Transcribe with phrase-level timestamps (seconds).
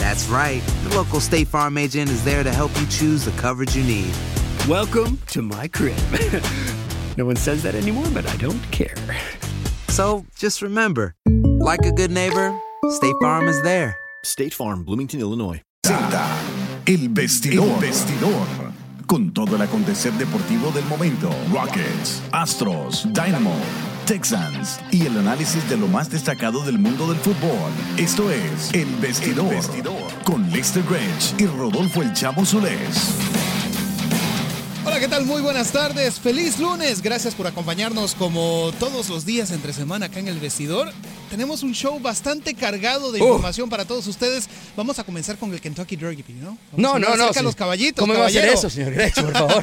[0.00, 0.62] That's right.
[0.84, 4.14] The local State Farm agent is there to help you choose the coverage you need.
[4.66, 5.98] Welcome to my crib.
[7.18, 8.96] no one says that anymore, but I don't care.
[9.88, 13.94] So just remember, like a good neighbor, State Farm is there.
[14.24, 15.60] State Farm, Bloomington, Illinois.
[15.82, 16.26] Presenta
[16.86, 17.68] El Vestidor.
[17.68, 18.46] El Vestidor.
[19.06, 21.30] Con todo el acontecer deportivo del momento.
[21.52, 23.54] Rockets, Astros, Dynamo,
[24.06, 27.70] Texans y el análisis de lo más destacado del mundo del fútbol.
[27.96, 29.54] Esto es El Vestidor.
[30.24, 33.14] Con Lester Grange y Rodolfo El Chavo Solés.
[34.84, 35.26] Hola, ¿qué tal?
[35.26, 36.18] Muy buenas tardes.
[36.18, 37.02] Feliz lunes.
[37.02, 40.90] Gracias por acompañarnos como todos los días entre semana acá en el vestidor.
[41.30, 43.26] Tenemos un show bastante cargado de Uh.
[43.26, 44.48] información para todos ustedes.
[44.76, 46.58] Vamos a comenzar con el Kentucky Derby, ¿no?
[46.72, 47.28] Vamos No, no, no.
[47.28, 47.44] señor.
[47.44, 48.00] los caballitos.
[48.02, 49.62] ¿Cómo me va a hacer eso, señor Grech, por favor?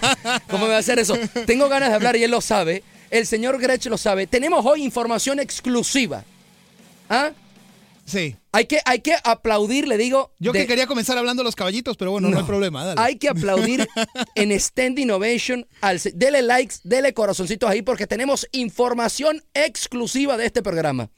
[0.50, 1.18] ¿Cómo me va a hacer eso?
[1.46, 2.84] Tengo ganas de hablar y él lo sabe.
[3.10, 4.28] El señor Grech lo sabe.
[4.28, 6.24] Tenemos hoy información exclusiva.
[7.10, 7.32] ¿Ah?
[8.06, 8.36] Sí.
[8.54, 10.32] Hay que, hay que aplaudir, le digo.
[10.40, 12.40] Yo de- que quería comenzar hablando de los caballitos, pero bueno, no, No.
[12.42, 12.86] hay problema.
[12.86, 13.02] Dale.
[13.02, 13.88] Hay que aplaudir
[14.36, 15.68] en Standing Ovation.
[15.82, 21.10] Al, dele likes, dele corazoncitos ahí porque tenemos información exclusiva de este programa.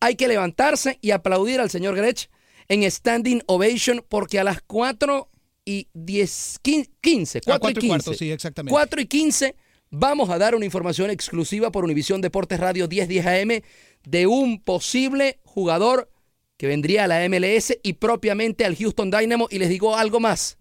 [0.00, 2.28] Hay que levantarse y aplaudir al señor Grech
[2.68, 5.28] en Standing Ovation porque a las 4
[5.64, 7.88] y 10, 15, 4 A cuatro y y 15.
[7.88, 8.72] cuarto, sí, exactamente.
[8.72, 9.56] 4 y 15
[9.92, 13.62] vamos a dar una información exclusiva por Univisión Deportes Radio 1010 AM
[14.04, 16.10] de un posible jugador
[16.56, 19.48] que vendría a la MLS y propiamente al Houston Dynamo.
[19.50, 20.58] Y les digo algo más,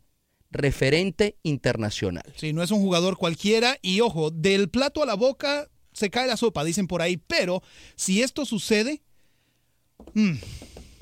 [0.52, 2.26] referente internacional.
[2.36, 3.78] Sí, no es un jugador cualquiera.
[3.82, 7.18] Y ojo, del plato a la boca se cae la sopa, dicen por ahí.
[7.18, 7.64] Pero
[7.96, 9.02] si esto sucede,
[10.14, 10.34] mm,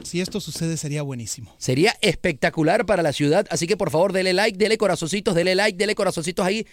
[0.03, 1.55] si esto sucede sería buenísimo.
[1.57, 5.77] Sería espectacular para la ciudad, así que por favor dele like, dele corazoncitos, dele like,
[5.77, 6.67] dele corazoncitos ahí.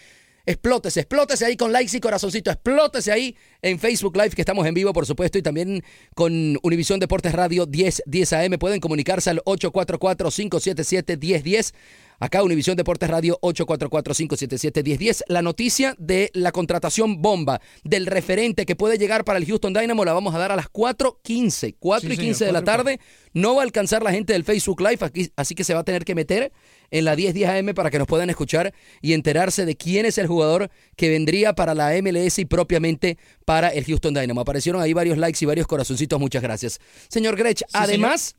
[0.49, 4.75] Explótese, explótese ahí con likes y corazoncitos, explótese ahí en Facebook Live, que estamos en
[4.75, 5.83] vivo, por supuesto, y también
[6.15, 8.53] con Univisión Deportes Radio 10, 10 AM.
[8.53, 11.75] Pueden comunicarse al 844-577-1010.
[12.19, 15.23] Acá Univisión Deportes Radio 844-577-1010.
[15.29, 20.05] La noticia de la contratación bomba del referente que puede llegar para el Houston Dynamo
[20.05, 21.77] la vamos a dar a las 4.15.
[21.79, 23.01] 4 Sí, y señor, 15 de la 4 y tarde.
[23.35, 25.85] No va a alcanzar la gente del Facebook Live, aquí- así que se va a
[25.85, 26.53] tener que meter
[26.91, 28.73] en la 1010 AM para que nos puedan escuchar
[29.03, 33.69] y enterarse de quién es el jugador que vendría para la MLS y propiamente para
[33.69, 34.41] el Houston Dynamo.
[34.41, 36.81] Aparecieron ahí varios likes y varios corazoncitos, muchas gracias.
[37.09, 38.37] Señor Grech, además,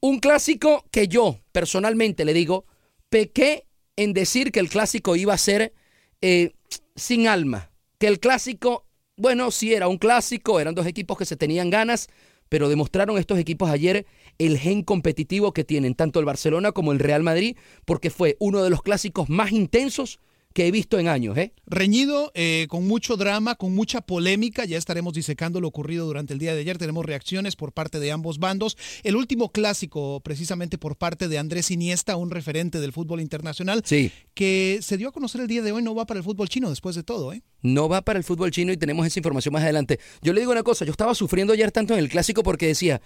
[0.00, 2.64] un clásico que yo personalmente le digo,
[3.10, 3.66] pequé
[3.96, 5.74] en decir que el clásico iba a ser
[6.22, 6.52] eh,
[6.96, 11.36] sin alma, que el clásico, bueno, sí era un clásico, eran dos equipos que se
[11.36, 12.08] tenían ganas,
[12.48, 14.06] pero demostraron estos equipos ayer
[14.38, 18.62] el gen competitivo que tienen tanto el Barcelona como el Real Madrid, porque fue uno
[18.62, 20.18] de los clásicos más intensos
[20.52, 21.52] que he visto en años, ¿eh?
[21.66, 24.64] Reñido, eh, con mucho drama, con mucha polémica.
[24.64, 26.76] Ya estaremos disecando lo ocurrido durante el día de ayer.
[26.76, 28.76] Tenemos reacciones por parte de ambos bandos.
[29.04, 34.10] El último clásico, precisamente por parte de Andrés Iniesta, un referente del fútbol internacional, Sí.
[34.34, 36.68] que se dio a conocer el día de hoy, no va para el fútbol chino
[36.68, 37.42] después de todo, ¿eh?
[37.62, 40.00] no va para el fútbol chino y tenemos esa información más adelante.
[40.22, 43.00] Yo le digo una cosa, yo estaba sufriendo ayer tanto en el clásico porque decía,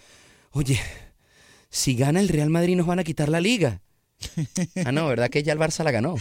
[0.53, 0.81] oye,
[1.69, 3.83] si gana el Real Madrid nos van a quitar la liga.
[4.85, 6.17] Ah, no, ¿verdad que ya el Barça la ganó?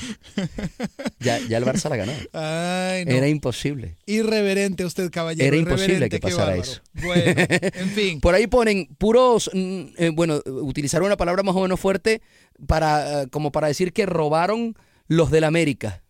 [1.20, 2.12] Ya, ya el Barça la ganó.
[2.34, 3.12] Ay, no.
[3.12, 3.98] Era imposible.
[4.06, 5.46] Irreverente usted, caballero.
[5.46, 6.82] Era imposible que pasara eso.
[6.94, 7.24] Bueno,
[7.74, 8.22] en fin.
[8.22, 12.22] Por ahí ponen puros, mm, eh, bueno, utilizaron una palabra más o menos fuerte
[12.68, 14.76] para, eh, como para decir que robaron
[15.08, 16.04] los del América.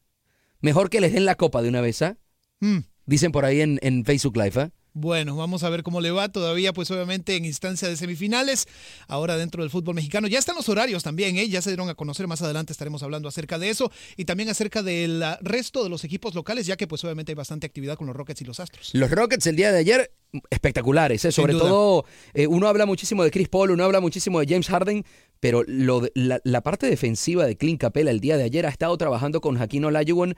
[0.62, 2.18] Mejor que les den la copa de una vez, ¿ah?
[2.60, 2.80] Mm.
[3.06, 4.72] Dicen por ahí en, en Facebook Live, ¿ah?
[4.96, 8.68] Bueno, vamos a ver cómo le va todavía, pues obviamente en instancia de semifinales,
[9.08, 10.28] ahora dentro del fútbol mexicano.
[10.28, 11.50] Ya están los horarios también, ¿eh?
[11.50, 14.84] ya se dieron a conocer, más adelante estaremos hablando acerca de eso y también acerca
[14.84, 18.06] del ah, resto de los equipos locales, ya que pues obviamente hay bastante actividad con
[18.06, 18.92] los Rockets y los Astros.
[18.94, 20.12] Los Rockets el día de ayer,
[20.52, 21.32] espectaculares, ¿eh?
[21.32, 22.06] sobre todo
[22.36, 25.04] eh, uno habla muchísimo de Chris Paul, uno habla muchísimo de James Harden,
[25.40, 28.70] pero lo de- la, la parte defensiva de Clint Capela el día de ayer ha
[28.70, 30.36] estado trabajando con Jaquino Olajuwon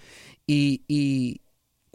[0.48, 1.42] y, y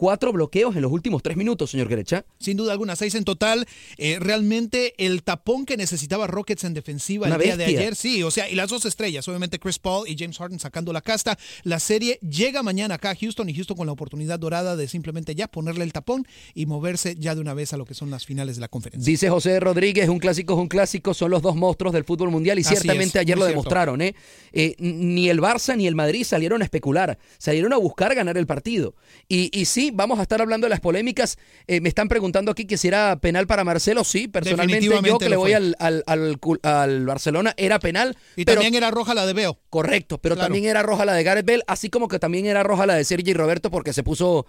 [0.00, 2.24] cuatro bloqueos en los últimos tres minutos, señor Grecha.
[2.38, 3.66] Sin duda alguna, seis en total.
[3.98, 8.22] Eh, realmente el tapón que necesitaba Rockets en defensiva Una el día de ayer, sí,
[8.22, 11.38] o sea, y las dos estrellas, obviamente Chris Paul y James Harden sacando la casta.
[11.64, 15.34] La serie llega mañana acá a Houston y Houston con la oportunidad dorada de simplemente
[15.34, 18.24] ya ponerle el tapón y moverse ya de una vez a lo que son las
[18.24, 19.04] finales de la conferencia.
[19.04, 22.58] Dice José Rodríguez, un clásico es un clásico, son los dos monstruos del fútbol mundial
[22.58, 23.50] y Así ciertamente es, ayer lo cierto.
[23.50, 24.00] demostraron.
[24.00, 24.14] ¿eh?
[24.54, 28.46] Eh, ni el Barça ni el Madrid salieron a especular, salieron a buscar ganar el
[28.46, 28.94] partido.
[29.28, 31.38] Y, y sí, vamos a estar hablando de las polémicas.
[31.66, 35.28] Eh, me están preguntando aquí que si era penal para Marcelo, sí, personalmente yo que
[35.28, 38.16] le voy al, al- al cul- al Barcelona era penal.
[38.36, 39.58] Y pero- también era roja la de Beo.
[39.70, 40.46] Correcto, pero Claro.
[40.46, 43.04] también era roja la de Gareth Bale, así como que también era roja la de
[43.04, 44.46] Sergi Roberto porque se puso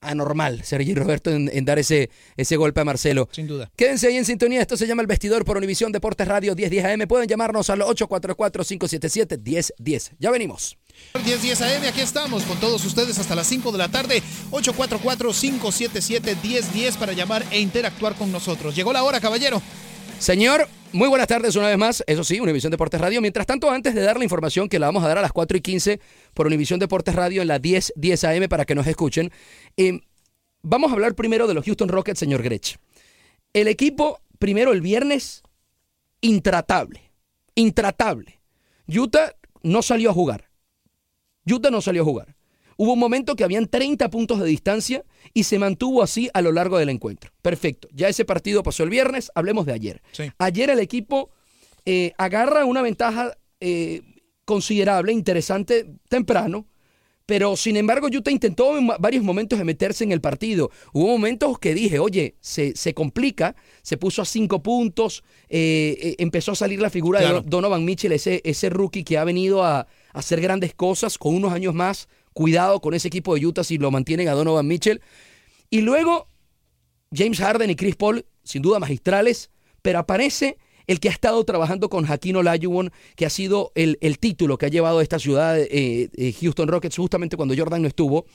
[0.00, 3.26] anormal Sergi Roberto en, en dar ese, ese golpe a Marcelo.
[3.32, 3.70] Sin duda.
[3.74, 7.08] Quédense ahí en sintonía, esto se llama El Vestidor por Univisión Deportes Radio 1010 AM.
[7.08, 10.12] Pueden llamarnos al 844-577-1010.
[10.18, 10.76] Ya venimos.
[11.14, 14.22] 1010 AM, aquí estamos con todos ustedes hasta las 5 de la tarde.
[14.50, 18.74] 844-577-1010 para llamar e interactuar con nosotros.
[18.74, 19.62] Llegó la hora, caballero.
[20.18, 22.04] Señor, muy buenas tardes una vez más.
[22.06, 23.20] Eso sí, Univisión Deportes Radio.
[23.20, 25.58] Mientras tanto, antes de dar la información que la vamos a dar a las 4
[25.58, 26.00] y 15
[26.34, 29.30] por Univisión Deportes Radio en la 10, 10 AM para que nos escuchen,
[29.76, 30.00] eh,
[30.62, 32.78] vamos a hablar primero de los Houston Rockets, señor Grech.
[33.52, 35.42] El equipo, primero el viernes,
[36.20, 37.12] intratable.
[37.54, 38.40] Intratable.
[38.88, 39.32] Utah
[39.62, 40.50] no salió a jugar.
[41.46, 42.36] Utah no salió a jugar.
[42.76, 46.50] Hubo un momento que habían 30 puntos de distancia y se mantuvo así a lo
[46.50, 47.30] largo del encuentro.
[47.40, 47.86] Perfecto.
[47.92, 50.02] Ya ese partido pasó el viernes, hablemos de ayer.
[50.10, 50.24] Sí.
[50.38, 51.30] Ayer el equipo
[51.84, 54.02] eh, agarra una ventaja eh,
[54.44, 56.66] considerable, interesante, temprano,
[57.26, 60.70] pero sin embargo Utah intentó en varios momentos de meterse en el partido.
[60.92, 66.52] Hubo momentos que dije, oye, se, se complica, se puso a cinco puntos, eh, empezó
[66.52, 67.40] a salir la figura Claro.
[67.40, 71.52] de Donovan Mitchell, ese, ese rookie que ha venido a hacer grandes cosas con unos
[71.52, 72.08] años más.
[72.32, 75.02] Cuidado con ese equipo de Utah si lo mantienen a Donovan Mitchell.
[75.70, 76.28] Y luego
[77.14, 79.50] James Harden y Chris Paul, sin duda magistrales,
[79.82, 80.56] pero aparece
[80.86, 84.66] el que ha estado trabajando con Hakeem Olajuwon, que ha sido el, el título que
[84.66, 88.26] ha llevado a esta ciudad, eh, eh, Houston Rockets, justamente cuando Jordan no estuvo,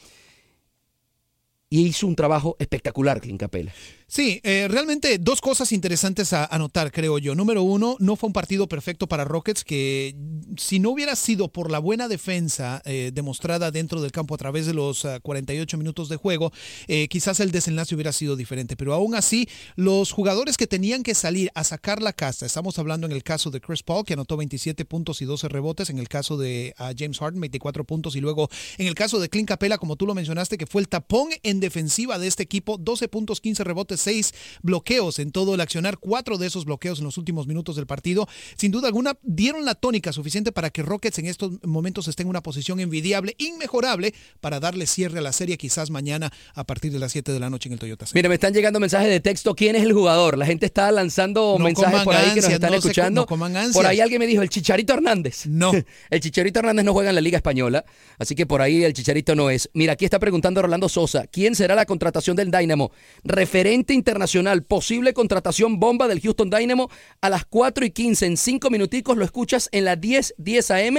[1.70, 3.72] y hizo un trabajo espectacular, Clint Capela.
[4.12, 7.36] Sí, eh, realmente dos cosas interesantes a anotar, creo yo.
[7.36, 10.16] Número uno, no fue un partido perfecto para Rockets, que
[10.58, 14.66] si no hubiera sido por la buena defensa eh, demostrada dentro del campo a través
[14.66, 16.52] de los ah, 48 minutos de juego,
[16.88, 18.76] eh, quizás el desenlace hubiera sido diferente.
[18.76, 23.06] Pero aún así, los jugadores que tenían que salir a sacar la casta, estamos hablando
[23.06, 26.10] en el caso de Chris Paul, que anotó 27 puntos y 12 rebotes, en el
[26.10, 29.98] caso de James Harden, 24 puntos, y luego en el caso de Clint Capela, como
[29.98, 33.64] tú lo mencionaste, que fue el tapón en defensiva de este equipo, 12 puntos, 15
[33.64, 37.76] rebotes, 6 bloqueos en todo el accionar, cuatro de esos bloqueos en los últimos minutos
[37.76, 38.28] del partido.
[38.58, 42.30] Sin duda alguna, dieron la tónica suficiente para que Rockets en estos momentos esté en
[42.30, 47.00] una posición envidiable, inmejorable, para darle cierre a la serie quizás mañana a partir de
[47.00, 48.20] las 7 de la noche en el Toyota Center.
[48.20, 49.56] Mira, me están llegando mensajes de texto.
[49.56, 50.38] ¿Quién es el jugador?
[50.38, 53.22] La gente está lanzando No mensajes por ahí que nos están no se co- escuchando.
[53.30, 55.46] no por ahí alguien me dijo, el Chicharito Hernández.
[55.48, 55.72] No.
[56.10, 57.86] el Chicharito Hernández no juega en la Liga Española,
[58.18, 59.70] así que por ahí el Chicharito no es.
[59.74, 62.92] Mira, aquí está preguntando Rolando Sosa, ¿quién será la contratación del Dynamo?
[63.24, 66.90] Referente internacional, posible contratación bomba del Houston Dynamo
[67.22, 68.26] a las 4 y 15.
[68.26, 70.98] En 5 minuticos lo escuchas en las 10, 10 AM.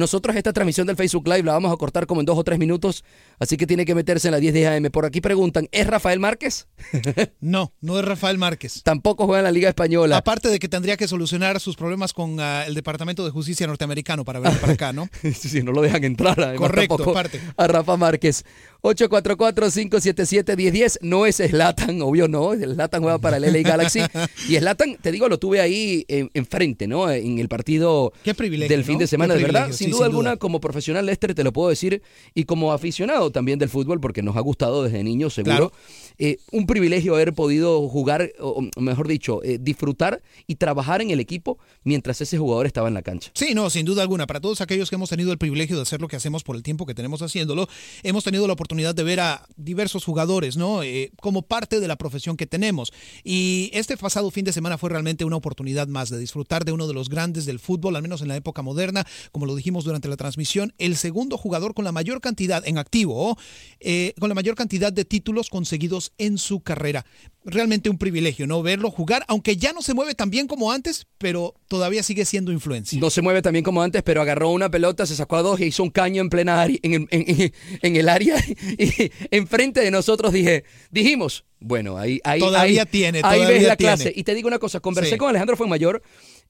[0.00, 2.58] Nosotros esta transmisión del Facebook Live la vamos a cortar como en 2 o 3
[2.58, 3.04] minutos,
[3.38, 4.90] así que tiene que meterse en la 10, 10 AM.
[4.90, 6.66] Por aquí preguntan, ¿es Rafael Márquez?
[7.40, 8.82] No, no es Rafael Márquez.
[8.82, 10.16] Tampoco juega en la Liga Española.
[10.16, 14.24] Aparte de que tendría que solucionar sus problemas con ah, el Departamento de Justicia norteamericano
[14.24, 15.08] para venir para acá, ¿no?
[15.34, 17.40] si no lo dejan entrar, además Correcto, aparte.
[17.56, 18.44] a Rafa Márquez.
[18.82, 20.98] 844-577-1010.
[21.02, 22.52] No es Slatan, obvio no.
[22.54, 24.00] Slatan juega para el LA Galaxy.
[24.48, 27.10] Y Slatan, te digo, lo tuve ahí en- enfrente, ¿no?
[27.10, 29.00] En el partido Qué privilegio, del fin ¿no?
[29.00, 29.68] de semana, Qué de verdad.
[29.68, 32.02] privilegio, Sin duda alguna, como profesional Lester, te lo puedo decir,
[32.34, 35.72] y como aficionado también del fútbol, porque nos ha gustado desde niños, seguro,
[36.18, 41.20] eh, un privilegio haber podido jugar, o mejor dicho, eh, disfrutar y trabajar en el
[41.20, 43.30] equipo mientras ese jugador estaba en la cancha.
[43.34, 44.26] Sí, no, sin duda alguna.
[44.26, 46.62] Para todos aquellos que hemos tenido el privilegio de hacer lo que hacemos por el
[46.62, 47.68] tiempo que tenemos haciéndolo,
[48.02, 50.82] hemos tenido la oportunidad de ver a diversos jugadores, ¿no?
[50.82, 52.92] Eh, como parte de la profesión que tenemos.
[53.24, 56.86] Y este pasado fin de semana fue realmente una oportunidad más de disfrutar de uno
[56.86, 60.08] de los grandes del fútbol, al menos en la época moderna, como lo dijimos durante
[60.08, 63.38] la transmisión, el segundo jugador con la mayor cantidad en activo,
[63.80, 67.04] eh, con la mayor cantidad de títulos conseguidos en su carrera.
[67.44, 68.62] Realmente un privilegio, ¿no?
[68.62, 72.52] Verlo jugar, aunque ya no se mueve tan bien como antes, pero todavía sigue siendo
[72.52, 73.00] influencia.
[73.00, 75.58] No se mueve tan bien como antes, pero agarró una pelota, se sacó a dos
[75.58, 78.36] y hizo un caño en plena área, en, en, el área
[78.78, 83.76] y enfrente de nosotros dije, dijimos, bueno, ahí, ahí, todavía ahí, tiene, ahí ves la
[83.76, 84.12] clase.
[84.14, 86.02] Y te digo una cosa, conversé con Alejandro Fuenmayor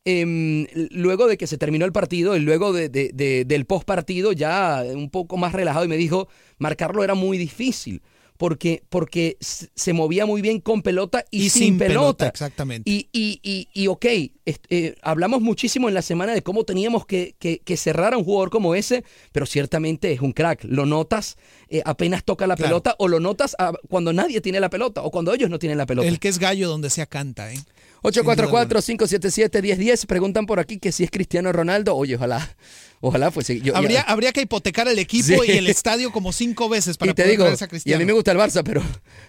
[0.06, 4.82] eh, luego de que se terminó el partido y luego de, del post partido ya
[4.94, 6.28] un poco más relajado y me dijo,
[6.58, 8.02] marcarlo era muy difícil
[8.40, 12.26] porque, porque se movía muy bien con pelota y, sin, pelota.
[12.26, 12.90] Exactamente.
[12.90, 17.76] Y, y, y, ok, eh, hablamos muchísimo en la semana de cómo teníamos que, que,
[17.76, 20.64] cerrar a un jugador como ese, pero ciertamente es un crack.
[20.64, 21.36] Lo notas
[21.68, 23.54] eh, apenas toca la pelota o lo notas
[23.90, 26.08] cuando nadie tiene la pelota o cuando ellos no tienen la pelota.
[26.08, 27.58] El que es gallo donde sea canta, ¿eh?
[28.04, 30.06] 844-577-1010.
[30.06, 31.94] Preguntan por aquí que si es Cristiano Ronaldo.
[31.94, 32.56] Oye, ojalá.
[33.00, 33.60] Ojalá fuese.
[33.60, 37.14] Yo, habría, habría que hipotecar el equipo y el estadio como cinco veces para y
[37.14, 37.82] te poder digo, a Cristiano.
[37.84, 38.82] Y a mí me gusta el Barça, pero,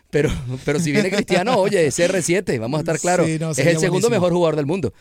[0.10, 0.30] pero,
[0.66, 3.28] pero si viene Cristiano, oye, CR7, vamos a estar claros.
[3.28, 4.94] es el segundo mejor jugador del mundo.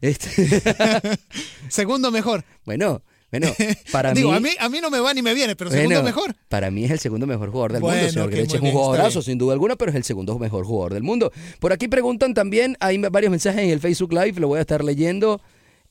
[0.00, 0.28] Este.
[1.68, 2.44] segundo mejor.
[2.64, 3.52] Bueno, bueno,
[3.90, 4.36] para Digo, mí.
[4.36, 6.34] A mí, a mí no me va ni me viene, pero segundo mejor.
[6.48, 8.56] Para mí es el segundo mejor jugador del mundo, señor Greche.
[8.56, 11.32] Es un jugadorazo, sin duda alguna, pero es el segundo mejor jugador del mundo.
[11.58, 14.84] Por aquí preguntan también, hay varios mensajes en el Facebook Live, lo voy a estar
[14.84, 15.42] leyendo.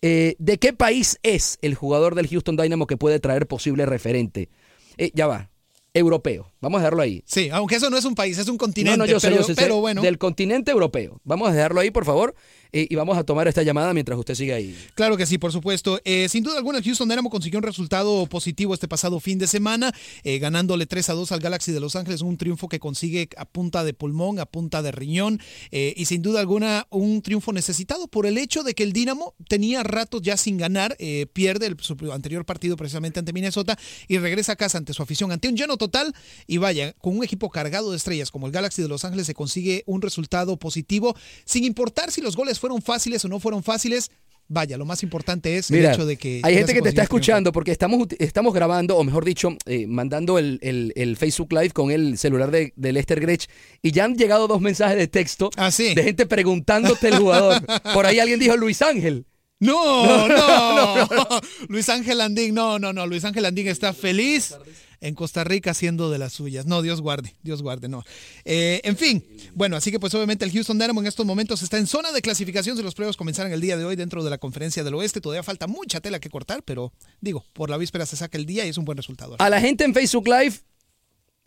[0.06, 4.50] Eh, ¿De qué país es el jugador del Houston Dynamo que puede traer posible referente?
[4.98, 5.50] Eh, ya va,
[5.94, 6.52] europeo.
[6.60, 7.24] Vamos a dejarlo ahí.
[7.26, 8.98] Sí, aunque eso no es un país, es un continente.
[8.98, 10.02] No, no, yo sé, pero, yo sé, pero bueno.
[10.02, 11.22] Del continente europeo.
[11.24, 12.36] Vamos a dejarlo ahí, por favor
[12.74, 14.75] y vamos a tomar esta llamada mientras usted sigue ahí.
[14.96, 16.01] Claro que sí, por supuesto.
[16.06, 19.46] Eh, sin duda alguna, el Houston Dynamo consiguió un resultado positivo este pasado fin de
[19.46, 23.30] semana, eh, ganándole 3 a 2 al Galaxy de Los Ángeles, un triunfo que consigue
[23.38, 25.39] a punta de pulmón, a punta de riñón,
[25.72, 29.36] eh, y sin duda alguna un triunfo necesitado por el hecho de que el Dynamo
[29.48, 30.98] tenía ratos ya sin ganar,
[31.34, 33.77] pierde el, su anterior partido precisamente ante Minnesota
[34.08, 36.13] y regresa a casa ante su afición, ante un lleno total,
[36.48, 39.34] y vaya, con un equipo cargado de estrellas como el Galaxy de Los Ángeles se
[39.34, 41.15] consigue un resultado positivo,
[41.46, 44.10] sin importar si los goles fueron fáciles o no fueron fáciles,
[44.48, 46.39] vaya, lo más importante es el hecho de que...
[46.43, 50.39] Hay gente que te está escuchando porque estamos, estamos grabando, o mejor dicho, eh, mandando
[50.39, 53.50] el, el, Facebook Live con el celular de, de Lester Grech
[53.82, 57.62] y ya han llegado dos mensajes de texto ah, de gente preguntándote el jugador.
[57.93, 59.25] Por ahí alguien dijo Luis Ángel.
[59.67, 63.08] No, no, no, Luis Ángel Andín, no, no, no.
[63.08, 64.55] Luis Ángel Andín está feliz
[65.00, 66.65] en Costa Rica haciendo de las suyas.
[66.65, 68.03] No, Dios guarde, Dios guarde, no.
[68.46, 71.77] Eh, en fin, bueno, así que pues obviamente el Houston Dynamo en estos momentos está
[71.77, 74.38] en zona de clasificación si los pruebas comenzaran el día de hoy dentro de la
[74.38, 75.22] conferencia del oeste.
[75.22, 78.65] Todavía falta mucha tela que cortar, pero digo, por la víspera se saca el día
[78.65, 79.36] y es un buen resultado.
[79.39, 80.55] A la gente en Facebook Live,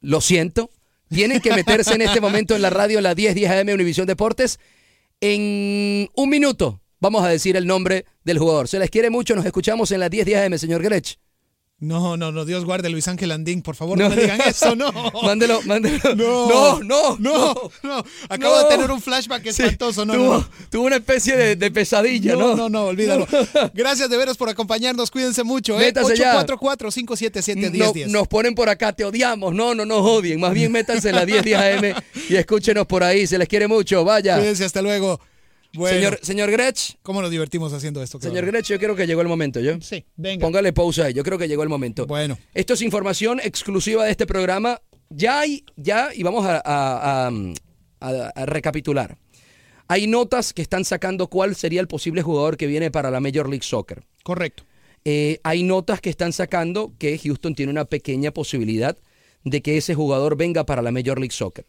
[0.00, 0.70] lo siento,
[1.08, 4.58] tienen que meterse en este momento en la radio, la 1010 AM Univisión Deportes.
[5.20, 8.68] En un minuto vamos a decir el nombre del jugador.
[8.68, 11.18] Se les quiere mucho, nos escuchamos en la 1010 AM, señor Grech.
[11.78, 14.90] No, no, no, Dios guarde Luis Ángel Andín, por favor, no, me digan eso, no.
[15.22, 15.98] mándelo, mándelo.
[16.16, 18.02] No, no, no, no.
[18.30, 22.56] Acabo de tener un flashback espantoso, no, tuvo, tuvo, una especie de, pesadilla, ¿no?
[22.56, 23.28] No, no, no, olvídalo.
[23.74, 25.92] Gracias de veros por acompañarnos, cuídense mucho, ¿eh?
[25.92, 28.06] 844-577-1010.
[28.06, 29.54] nos ponen por acá, te odiamos.
[29.54, 31.94] No, no nos odien, más bien métanse en la 10 AM
[32.30, 34.38] y escúchenos por ahí, se les quiere mucho, vaya.
[34.38, 35.20] Cuídense, hasta luego.
[35.84, 36.96] Señor, señor Grech.
[37.02, 38.20] ¿Cómo nos divertimos haciendo esto?
[38.20, 39.80] Señor Grech, yo creo que llegó el momento, ¿yo?
[39.80, 40.44] Sí, venga.
[40.44, 42.06] Póngale pausa ahí, yo creo que llegó el momento.
[42.06, 42.38] Bueno.
[42.54, 44.80] Esto es información exclusiva de este programa.
[45.10, 47.30] Ya hay, ya, y vamos a,
[48.46, 49.16] recapitular.
[49.88, 53.48] Hay notas que están sacando cuál sería el posible jugador que viene para la Major
[53.48, 54.04] League Soccer.
[54.24, 54.64] Correcto.
[55.04, 58.98] Eh, hay notas que están sacando que Houston tiene una pequeña posibilidad
[59.44, 61.64] de que ese jugador venga para la Major League Soccer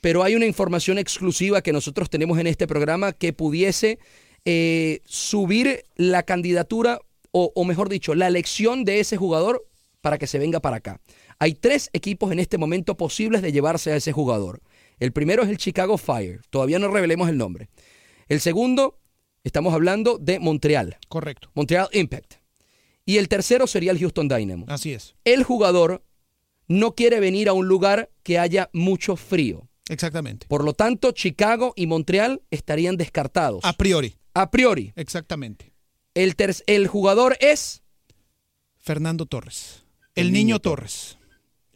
[0.00, 3.98] pero hay una información exclusiva que nosotros tenemos en este programa que pudiese
[4.44, 7.00] eh, subir la candidatura,
[7.32, 9.66] o, mejor dicho, la elección de ese jugador
[10.00, 11.00] para que se venga para acá.
[11.38, 14.62] Hay tres equipos en este momento posibles de llevarse a ese jugador.
[14.98, 17.68] El primero es el Chicago Fire, todavía no revelemos el nombre.
[18.28, 18.98] El segundo,
[19.44, 20.96] estamos hablando de Montreal.
[21.08, 21.50] Correcto.
[21.54, 22.34] Montreal Impact.
[23.04, 24.64] Y el tercero sería el Houston Dynamo.
[24.68, 25.14] Así es.
[25.24, 26.02] El jugador
[26.68, 29.68] no quiere venir a un lugar que haya mucho frío.
[29.88, 30.46] Exactamente.
[30.48, 33.60] Por lo tanto, Chicago y Montreal estarían descartados.
[33.64, 34.16] A priori.
[34.34, 34.92] A priori.
[34.96, 35.72] Exactamente.
[36.14, 36.34] El,
[36.66, 37.82] el jugador es...
[38.78, 39.84] Fernando Torres.
[40.14, 41.15] El, niño, Torres.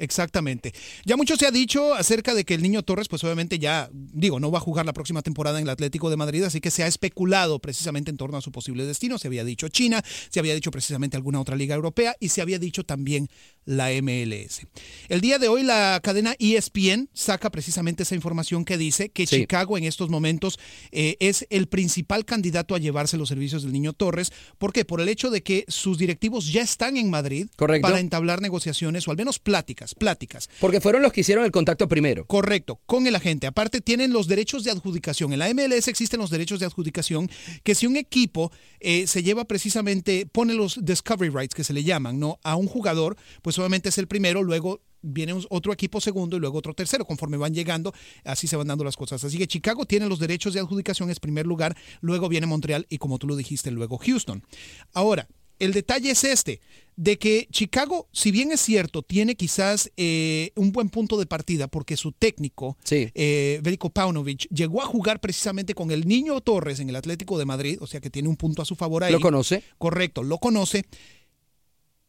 [0.01, 0.73] Exactamente.
[1.05, 4.41] Ya mucho se ha dicho acerca de que el niño Torres, pues obviamente ya, digo,
[4.41, 6.83] no va a jugar la próxima temporada en el Atlético de Madrid, así que se
[6.83, 9.19] ha especulado precisamente en torno a su posible destino.
[9.19, 12.59] Se había dicho China, se había dicho precisamente alguna otra liga europea y se había
[12.59, 13.29] dicho también
[13.65, 14.67] la MLS.
[15.09, 19.41] El día de hoy la cadena ESPN saca precisamente esa información que dice que Sí.
[19.41, 20.59] Chicago en estos momentos
[20.93, 24.33] eh, es el principal candidato a llevarse los servicios del niño Torres.
[24.59, 24.85] ¿Por qué?
[24.85, 27.87] Por el hecho de que sus directivos ya están en Madrid Correcto.
[27.87, 30.49] para entablar negociaciones o al menos pláticas, pláticas.
[30.61, 32.25] Porque fueron los que hicieron el contacto primero.
[32.27, 33.47] Correcto, con el agente.
[33.47, 35.33] Aparte tienen los derechos de adjudicación.
[35.33, 37.31] En la MLS existen los derechos de adjudicación
[37.63, 41.85] que si un equipo eh, se lleva precisamente, pone los discovery rights que se le
[41.85, 42.39] llaman, ¿no?
[42.43, 46.59] A un jugador, pues obviamente es el primero, luego viene otro equipo segundo y luego
[46.59, 47.05] otro tercero.
[47.05, 47.93] Conforme van llegando,
[48.25, 49.25] así se van dando las cosas.
[49.25, 52.99] Así que Chicago tiene los derechos de adjudicación, es primer lugar, luego viene Montreal y
[52.99, 54.45] como tú lo dijiste, luego Houston.
[54.93, 55.29] Ahora,
[55.61, 56.61] el detalle es este,
[56.97, 61.69] de que Chicago, si bien es cierto, tiene quizás eh, un buen punto de partida
[61.69, 66.89] porque su técnico, eh, Veliko Paunovic, llegó a jugar precisamente con el niño Torres en
[66.89, 69.13] el Atlético de Madrid, o sea que tiene un punto a su favor ahí.
[69.13, 69.63] ¿Lo conoce?
[69.79, 70.85] Correcto, lo conoce.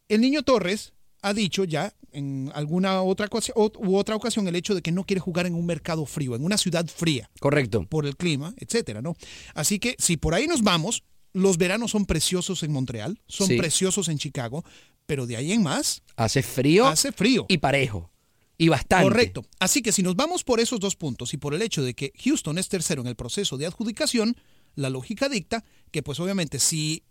[0.09, 4.81] El niño Torres ha dicho ya en alguna otra u otra ocasión el hecho de
[4.81, 7.29] que no quiere jugar en un mercado frío, en una ciudad fría.
[7.39, 7.85] Correcto.
[7.87, 9.15] Por el clima, etcétera, ¿no?
[9.53, 13.57] Así que si por ahí nos vamos, los veranos son preciosos en Montreal, son Sí.
[13.57, 14.63] preciosos en Chicago,
[15.05, 16.87] pero de ahí en más Hace frío.
[16.87, 17.45] Hace frío.
[17.49, 18.11] Y parejo.
[18.57, 19.05] Y bastante.
[19.05, 19.45] Correcto.
[19.59, 22.13] Así que si nos vamos por esos dos puntos y por el hecho de que
[22.23, 24.35] Houston es tercero en el proceso de adjudicación,
[24.75, 27.03] la lógica dicta que pues obviamente si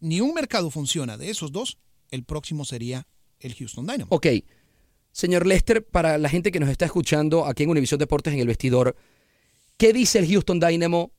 [0.00, 1.78] ni un mercado funciona de esos dos,
[2.10, 3.06] el próximo sería
[3.40, 4.06] el Houston Dynamo.
[4.10, 4.26] Ok.
[5.10, 8.46] Señor Lester, para la gente que nos está escuchando aquí en Univisión Deportes en el
[8.46, 8.96] vestidor,
[9.76, 11.12] ¿qué dice el Houston Dynamo?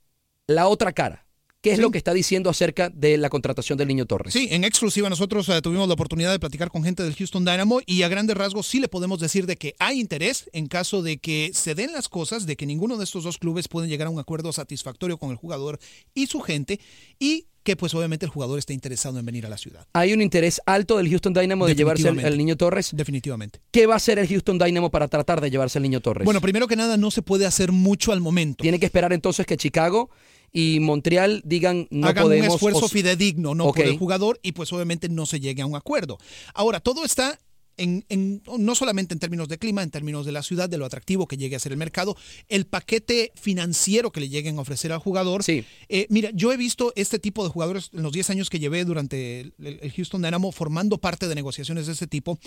[0.47, 1.22] La otra cara.
[1.63, 4.33] ¿Qué es lo que está diciendo acerca de la contratación del niño Torres?
[4.33, 7.79] Sí, en exclusiva nosotros eh, tuvimos la oportunidad de platicar con gente del Houston Dynamo
[7.85, 11.19] y a grandes rasgos sí le podemos decir de que hay interés en caso de
[11.19, 14.09] que se den las cosas, de que ninguno de estos dos clubes pueden llegar a
[14.09, 15.79] un acuerdo satisfactorio con el jugador
[16.13, 16.81] y su gente
[17.17, 19.87] y que pues obviamente el jugador esté interesado en venir a la ciudad.
[19.93, 22.89] Hay un interés alto del Houston Dynamo de llevarse al, al niño Torres.
[22.93, 23.61] Definitivamente.
[23.71, 26.25] ¿Qué va a hacer el Houston Dynamo para tratar de llevarse al niño Torres?
[26.25, 28.63] Bueno, primero que nada no se puede hacer mucho al momento.
[28.63, 30.09] Tiene que esperar entonces que Chicago
[30.53, 32.47] y Montreal digan no hagan podemos.
[32.49, 35.75] un esfuerzo fidedigno no por el jugador y pues obviamente no se llegue a un
[35.75, 36.19] acuerdo.
[36.53, 37.39] Ahora, todo está
[37.75, 40.85] en, en- no solamente en términos de clima, en términos de la ciudad, de lo
[40.85, 42.15] atractivo que llegue a ser el mercado,
[42.47, 45.41] el paquete financiero que le lleguen a ofrecer al jugador.
[45.89, 48.85] Eh, mira, yo he visto este tipo de jugadores en los 10 años que llevé
[48.85, 52.37] durante el, el Houston Dynamo formando parte de negociaciones de ese tipo.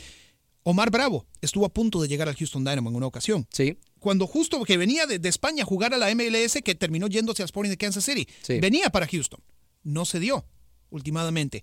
[0.68, 3.46] Omar Bravo estuvo a punto de llegar al Houston Dynamo en una ocasión.
[3.52, 3.78] Sí.
[4.00, 7.44] Cuando justo que venía de, de España a jugar a la MLS, que terminó yéndose
[7.44, 8.26] al Sporting de Kansas City.
[8.42, 8.58] Sí.
[8.58, 9.40] Venía para Houston.
[9.84, 10.44] No se dio,
[10.90, 11.62] últimamente.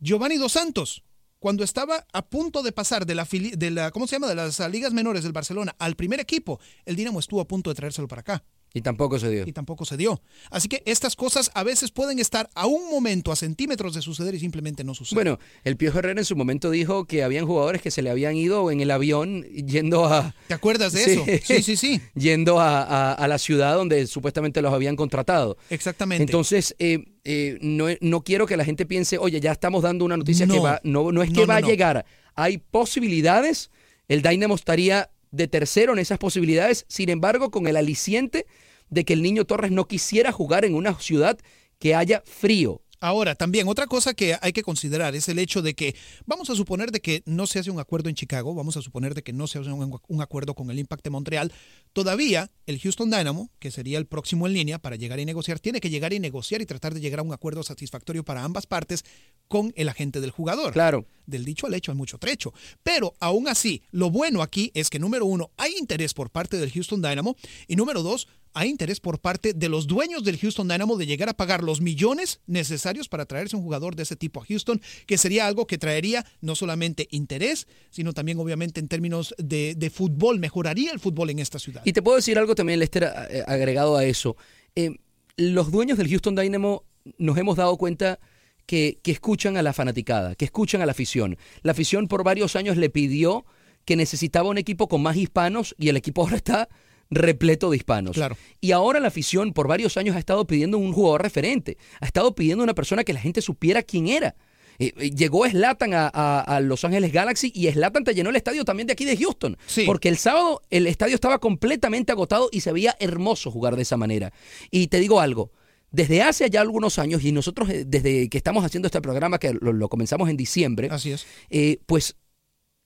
[0.00, 1.04] Giovanni Dos Santos,
[1.38, 4.28] cuando estaba a punto de pasar de la, de la ¿cómo se llama?
[4.28, 7.74] De las ligas menores del Barcelona al primer equipo, el Dinamo estuvo a punto de
[7.74, 8.42] traérselo para acá
[8.78, 9.44] Y tampoco se dio.
[9.46, 10.20] y tampoco se dio.
[10.50, 14.34] Así que estas cosas a veces pueden estar a un momento, a centímetros de suceder
[14.34, 15.16] y simplemente no suceden.
[15.16, 18.36] Bueno, el Piojo Herrera en su momento dijo que habían jugadores que se le habían
[18.36, 20.34] ido en el avión yendo a...
[20.46, 21.24] ¿Te acuerdas de eso?
[21.44, 22.00] Sí, sí, sí.
[22.14, 25.56] Yendo a, a- a la ciudad donde supuestamente los habían contratado.
[25.70, 26.22] Exactamente.
[26.22, 30.16] Entonces, eh, eh, no, no quiero que la gente piense, oye, ya estamos dando una
[30.16, 30.80] noticia que va...
[30.84, 32.04] No, no es que no, va a llegar.
[32.34, 33.70] Hay posibilidades.
[34.08, 36.84] El Dynamo estaría de tercero en esas posibilidades.
[36.88, 38.46] Sin embargo, con el aliciente
[38.90, 41.38] de que el niño Torres no quisiera jugar en una ciudad
[41.78, 42.82] que haya frío.
[43.00, 45.94] Ahora, también otra cosa que hay que considerar es el hecho de que
[46.26, 49.14] vamos a suponer de que no se hace un acuerdo en Chicago, vamos a suponer
[49.14, 51.52] de que no se hace un, un acuerdo con el Impact de Montreal.
[51.92, 55.80] Todavía el Houston Dynamo, que sería el próximo en línea para llegar y negociar, tiene
[55.80, 59.04] que llegar y negociar y tratar de llegar a un acuerdo satisfactorio para ambas partes
[59.46, 60.72] con el agente del jugador.
[60.72, 61.06] Claro.
[61.24, 62.52] Del dicho al hecho hay mucho trecho.
[62.82, 66.72] Pero aún así, lo bueno aquí es que número uno, hay interés por parte del
[66.72, 67.36] Houston Dynamo
[67.68, 68.26] y número dos,
[68.58, 71.80] hay interés por parte de los dueños del Houston Dynamo de llegar a pagar los
[71.80, 75.78] millones necesarios para traerse un jugador de ese tipo a Houston, que sería algo que
[75.78, 81.38] traería no solamente interés, sino también obviamente en términos de, fútbol, mejoraría el fútbol en
[81.38, 81.82] esta ciudad.
[81.84, 84.36] Y te puedo decir algo también, Lester, eh, agregado a eso.
[84.74, 84.96] Eh,
[85.36, 86.82] los dueños del Houston Dynamo
[87.16, 88.18] nos hemos dado cuenta
[88.66, 91.38] que, que escuchan a la fanaticada, que escuchan a la afición.
[91.62, 93.46] La afición por varios años le pidió
[93.84, 96.68] que necesitaba un equipo con más hispanos y el equipo ahora está
[97.10, 98.12] repleto de hispanos.
[98.14, 98.36] Claro.
[98.60, 102.34] Y ahora la afición por varios años ha estado pidiendo un jugador referente, ha estado
[102.34, 104.34] pidiendo una persona que la gente supiera quién era.
[104.80, 108.36] Eh, eh, llegó Slatan a, a- a Los Ángeles Galaxy y Slatan te llenó el
[108.36, 109.56] estadio también de aquí de Houston.
[109.86, 113.96] Porque el sábado el estadio estaba completamente agotado y se veía hermoso jugar de esa
[113.96, 114.32] manera.
[114.70, 115.50] Y te digo algo,
[115.90, 119.52] desde hace ya algunos años, y nosotros eh, desde que estamos haciendo este programa, que
[119.58, 121.26] lo, lo comenzamos en diciembre, Así es.
[121.50, 122.14] eh, pues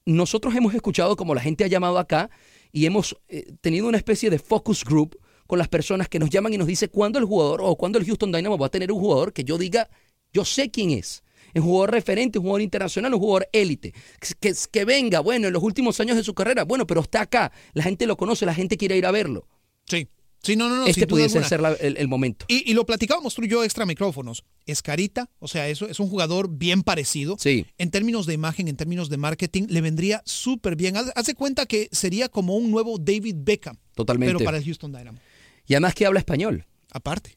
[0.06, 2.30] nosotros hemos escuchado como la gente ha llamado acá
[2.72, 6.54] y hemos eh, tenido una especie de focus group con las personas que nos llaman
[6.54, 8.98] y nos dice cuándo el jugador o cuándo el Houston Dynamo va a tener un
[8.98, 9.90] jugador que yo diga,
[10.32, 11.22] yo sé quién es.
[11.54, 13.92] Un jugador referente, un jugador internacional, un jugador élite.
[14.40, 17.52] Que, que, venga, bueno, en los últimos años de su carrera, bueno, pero está acá.
[17.74, 19.46] La gente lo conoce, la gente quiere ir a verlo.
[19.86, 20.08] Sí.
[20.42, 20.86] Sí, no, no, no.
[20.86, 21.48] Este pudiese alguna.
[21.48, 22.44] ser la- el, el momento.
[22.48, 24.44] Y, y lo platicábamos tú y yo extra micrófonos.
[24.66, 27.36] Es carita, o sea, eso es un jugador bien parecido.
[27.38, 27.64] Sí.
[27.78, 30.94] En términos de imagen, en términos de marketing, le vendría súper bien.
[30.94, 33.76] De cuenta que sería como un nuevo David Beckham.
[33.94, 34.34] Totalmente.
[34.34, 35.18] Pero para el Houston Dynamo.
[35.66, 36.66] Y además que habla español.
[36.90, 37.36] Aparte.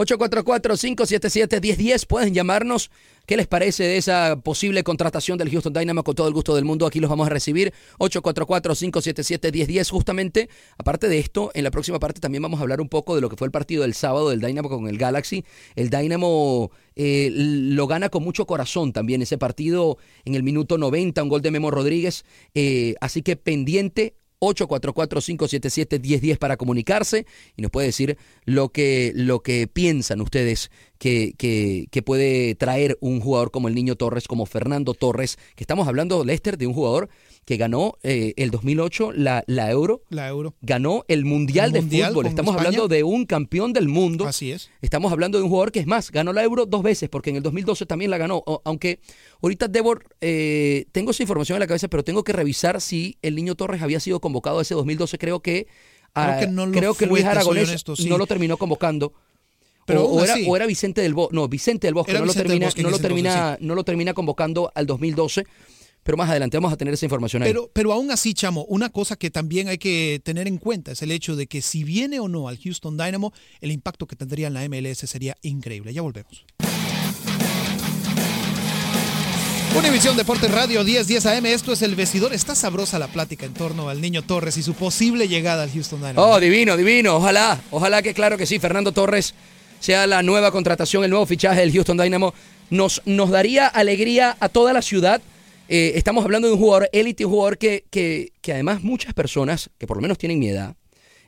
[0.00, 2.06] 844-577-1010.
[2.06, 2.90] Pueden llamarnos.
[3.26, 6.64] ¿Qué les parece de esa posible contratación del Houston Dynamo con todo el gusto del
[6.64, 6.86] mundo?
[6.86, 7.74] Aquí los vamos a recibir.
[7.98, 9.90] 844-577-1010.
[9.90, 13.20] Justamente, aparte de esto, en la próxima parte también vamos a hablar un poco de
[13.20, 15.44] lo que fue el partido del sábado del Dynamo con el Galaxy.
[15.76, 21.22] El Dynamo eh, lo gana con mucho corazón también ese partido en el minuto 90,
[21.22, 22.24] un gol de Memo Rodríguez.
[22.54, 27.26] Eh, así que pendiente 844-577-1010 para comunicarse
[27.56, 32.98] y nos puede decir lo que, lo que piensan ustedes que, que, que puede traer
[33.00, 36.74] un jugador como el Niño Torres, como Fernando Torres, que estamos hablando, Lester, de un
[36.74, 37.08] jugador
[37.50, 40.54] que ganó eh, el 2008 la, la Euro, La Euro.
[40.62, 42.26] ganó el Mundial, El de Mundial Fútbol.
[42.26, 42.68] Estamos España.
[42.68, 44.24] hablando de un campeón del mundo.
[44.28, 44.70] Así es.
[44.82, 47.36] Estamos hablando de un jugador que es más, ganó la Euro dos veces, porque en
[47.36, 48.40] el 2012 también la ganó.
[48.46, 49.00] O- aunque
[49.42, 53.34] ahorita debo, eh, tengo esa información en la cabeza, pero tengo que revisar si el
[53.34, 55.18] Niño Torres había sido convocado ese 2012.
[55.18, 55.66] Creo que,
[56.14, 58.08] ah, Creo que no lo creo que Luis Aragonés honesto, sí.
[58.08, 59.12] no lo terminó convocando.
[59.86, 62.44] Pero o, era, o era Vicente del Bosque, no, Vicente del Bosque, no, lo Vicente
[62.48, 65.46] termina, Bosque no, lo termina, entonces, no lo termina convocando al 2012,
[66.02, 67.48] pero más adelante vamos a tener esa información ahí.
[67.48, 71.02] Pero, pero aún así, Chamo, una cosa que también hay que tener en cuenta es
[71.02, 74.48] el hecho de que si viene o no al Houston Dynamo, el impacto que tendría
[74.48, 75.92] en la MLS sería increíble.
[75.92, 76.44] Ya volvemos.
[79.76, 82.32] Univisión Deportes Radio 1010 AM, esto es El Vestidor.
[82.34, 86.00] Está sabrosa la plática en torno al Niño Torres y su posible llegada al Houston
[86.00, 86.20] Dynamo.
[86.20, 87.16] Oh, divino, divino.
[87.16, 89.32] Ojalá, ojalá que claro que sí, Fernando Torres
[89.78, 92.34] sea la nueva contratación, el nuevo fichaje del Houston Dynamo.
[92.68, 95.22] Nos, nos daría alegría a toda la ciudad.
[95.72, 99.70] Eh, estamos hablando de un jugador élite, un jugador que, que, que además muchas personas,
[99.78, 100.74] que por lo menos tienen mi edad,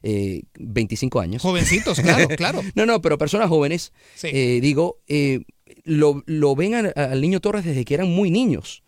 [0.02, 1.42] eh, 25 años.
[1.42, 2.60] Jovencitos, claro, claro.
[2.74, 4.28] no, no, pero personas jóvenes, Sí.
[4.32, 5.42] eh, digo, eh,
[5.84, 8.82] lo, lo ven al, al niño Torres desde que eran muy niños.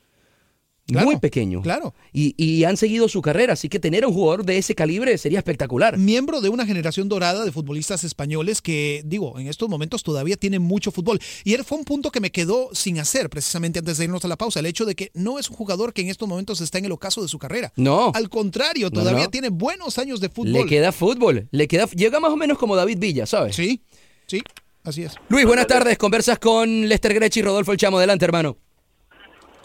[0.86, 1.62] Claro, muy pequeños.
[1.62, 1.94] claro.
[2.12, 5.38] Y, y han seguido su carrera, así que tener un jugador de ese calibre sería
[5.38, 5.96] espectacular.
[5.96, 10.60] Miembro de una generación dorada de futbolistas españoles que, digo, en estos momentos todavía tienen
[10.60, 11.18] mucho fútbol.
[11.42, 14.28] Y él fue un punto que me quedó sin hacer precisamente antes de irnos a
[14.28, 16.76] la pausa, el hecho de que no es un jugador que en estos momentos está
[16.78, 17.72] en el ocaso de su carrera.
[17.76, 18.12] No.
[18.14, 19.30] Al contrario, No, todavía no.
[19.30, 20.52] tiene buenos años de fútbol.
[20.52, 23.56] Le queda fútbol, le queda, llega más o menos como David Villa, ¿sabes?
[23.56, 23.80] Sí,
[24.26, 24.42] sí,
[24.82, 25.14] así es.
[25.30, 25.96] Luis, buenas tardes.
[25.96, 27.96] Conversas con Lester Grech y Rodolfo El Chamo.
[27.96, 28.58] Adelante, hermano.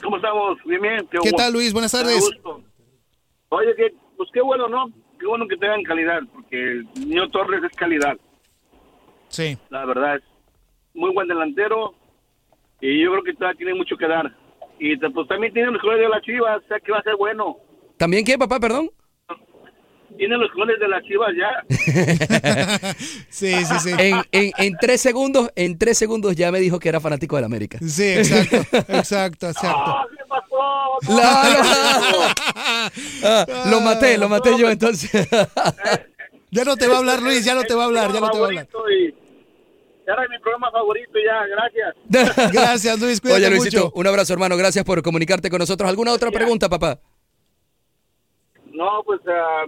[0.03, 0.57] ¿Cómo estamos?
[0.65, 1.07] Bien, bien.
[1.23, 1.73] ¿Qué tal, Luis?
[1.73, 2.19] Buenas tardes.
[2.21, 2.61] gusto.
[3.49, 4.87] Oye, que, pues qué bueno, ¿no?
[5.19, 8.17] Qué bueno que tengan calidad, porque el niño Torres es calidad.
[9.27, 9.57] Sí.
[9.69, 10.23] La verdad es
[10.93, 11.93] muy buen delantero
[12.81, 14.33] y yo creo que todavía tiene mucho que dar.
[14.79, 17.15] Y te- pues también tiene colores de las chivas, o sea que va a ser
[17.17, 17.57] bueno.
[17.97, 18.59] ¿También qué, papá?
[18.59, 18.89] Perdón.
[20.19, 22.93] Tiene los colores de las chivas ya.
[23.29, 23.91] Sí, sí, sí.
[23.97, 27.45] En, en- en tres segundos, en tres segundos ya me dijo que era fanático del
[27.45, 27.77] América.
[27.87, 28.57] Sí, exacto,
[28.89, 29.69] exacto, exacto.
[29.85, 30.97] ¡Ah, qué pasó!
[31.15, 32.33] La-
[33.23, 35.09] Ah, lo maté, lo maté yo entonces.
[36.51, 38.29] Ya no te va a hablar, Luis, ya no te va a hablar, ya no
[38.31, 38.67] te va a hablar.
[40.07, 42.51] Era mi programa favorito ya, gracias.
[42.51, 43.91] Gracias, Luis, cuídate Oye, Luisito, mucho.
[43.95, 44.57] un abrazo, hermano.
[44.57, 45.87] Gracias por comunicarte con nosotros.
[45.89, 46.99] ¿Alguna otra pregunta, papá?
[48.73, 49.63] No, pues ah,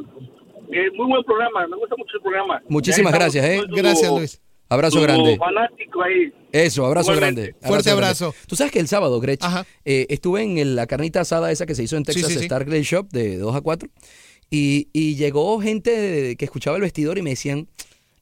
[0.72, 2.62] eh, muy buen programa, me gusta mucho el programa.
[2.70, 3.62] Muchísimas gracias, ¿eh?
[3.70, 4.42] Gracias, Luis.
[4.70, 5.38] Abrazo grande.
[5.38, 6.32] fanático ahí.
[6.54, 7.42] Eso, abrazo Igualmente.
[7.42, 7.68] grande.
[7.68, 8.06] Fuerte grande.
[8.06, 8.34] abrazo.
[8.48, 9.66] Tú sabes que el sábado, Gretch, Ajá.
[9.84, 12.38] eh, estuve en el- la carnita asada esa que se hizo en Sí, Texas sí,
[12.40, 12.46] sí.
[12.46, 13.90] Star Grill Shop de 2 a 4.
[14.50, 17.68] Y, y llegó gente de- que escuchaba el vestidor y me decían,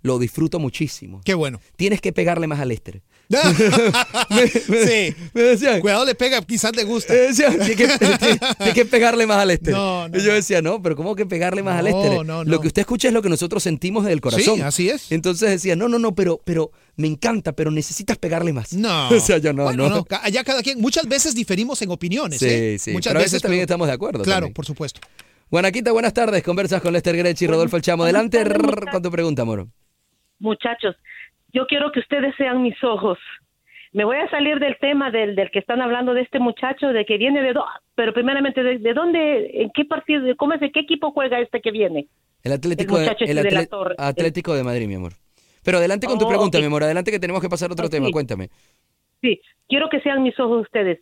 [0.02, 1.22] lo disfruto muchísimo.
[1.24, 1.60] Qué bueno.
[1.76, 3.02] Tienes que pegarle más a Lester.
[3.30, 5.16] Sí.
[5.34, 7.14] Me decían, Cuidado, le pega, quizás te gusta.
[7.14, 9.74] me decían, tienes que, pegarle más a Lester.
[9.74, 10.34] No, no, y yo no.
[10.34, 12.26] decía, no, pero ¿cómo que pegarle más a No, Lester?
[12.26, 12.62] no, Lo no.
[12.62, 14.56] que usted escucha es lo que nosotros sentimos del corazón.
[14.58, 15.12] Sí, así es.
[15.12, 18.74] Entonces decía, no, no, no, pero, pero me encanta, pero necesitas pegarle más.
[18.74, 19.10] No.
[19.16, 20.06] o sea, yo no, Bueno, no.
[20.22, 20.80] Allá cada quien.
[20.82, 22.40] Muchas veces diferimos en opiniones.
[22.40, 22.78] Sí, ¿eh?
[22.80, 22.92] sí.
[22.92, 24.24] Muchas pero a veces veces también pero- estamos de acuerdo.
[24.24, 24.54] Claro, también.
[24.54, 25.02] por supuesto.
[25.50, 26.44] Juanaquita, buenas tardes.
[26.44, 28.04] Conversas con Lester Grech y Rodolfo El Chamo.
[28.04, 28.44] Adelante
[28.92, 29.68] con tu pregunta, Moro.
[30.40, 30.96] Muchachos,
[31.54, 33.18] yo quiero que ustedes sean mis ojos.
[33.92, 37.06] Me voy a salir del tema del, del que están hablando de este muchacho, de
[37.06, 37.54] que viene de...
[37.54, 41.40] do- pero primeramente, ¿de, de dónde, en qué partido, cómo es, de qué equipo juega
[41.40, 42.08] este que viene?
[42.44, 43.96] El Atlético, El el este de la torre.
[43.98, 45.14] Atlético de Madrid, mi amor.
[45.64, 46.84] Pero adelante con tu Oh, pregunta, mi amor.
[46.84, 48.10] Adelante que tenemos que pasar a otro tema.
[48.12, 48.50] Cuéntame.
[49.22, 51.00] Sí, quiero que sean mis ojos ustedes.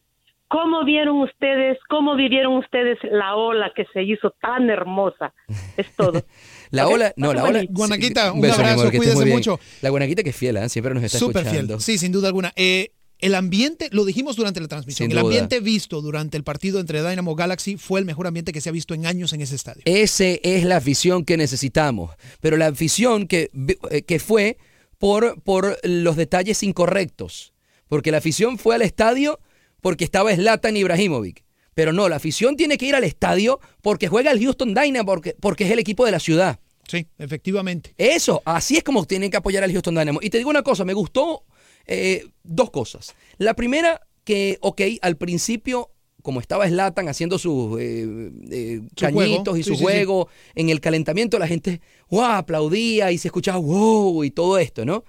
[0.47, 5.33] ¿Cómo vieron ustedes, cómo vivieron ustedes la ola que se hizo tan hermosa?
[5.75, 6.21] Es todo.
[6.71, 7.63] La ola, no, la ola.
[7.69, 9.59] Guanaquita, un Beso, amor, abrazo, cuídese mucho.
[9.81, 10.69] La Guanaquita que es fiel, ¿eh?
[10.69, 11.79] siempre nos está Súper escuchando.
[11.79, 11.81] fiel.
[11.81, 12.53] Sí, sin duda alguna.
[12.55, 17.07] Eh, el ambiente, lo dijimos durante la transmisión, el ambiente visto durante el partido entre
[17.07, 19.81] Dynamo Galaxy fue el mejor ambiente que se ha visto en años en ese estadio.
[19.85, 22.11] Ese es la afición que necesitamos.
[22.41, 23.49] Pero la afición que,
[23.89, 24.57] eh, que fue
[24.99, 27.53] por, por los detalles incorrectos.
[27.87, 29.39] Porque la afición fue al estadio
[29.81, 31.43] porque estaba Zlatan Ibrahimovic.
[31.77, 35.35] Pero no, la afición tiene que ir al estadio porque juega el Houston Dynamo, porque,
[35.39, 36.59] porque es el equipo de la ciudad.
[36.87, 37.93] Sí, efectivamente.
[37.99, 40.17] Eso, así es como tienen que apoyar al Houston Dynamo.
[40.23, 41.43] Y te digo una cosa, me gustó
[41.85, 43.13] eh, dos cosas.
[43.37, 45.91] La primera, que, ok, al principio,
[46.23, 49.83] como estaba Slatan haciendo sus eh, eh, Su cañitos juego, y sí, su sí, sí.
[49.83, 54.83] juego, en el calentamiento la gente, wow, aplaudía y se escuchaba wow y todo esto,
[54.83, 55.05] ¿no?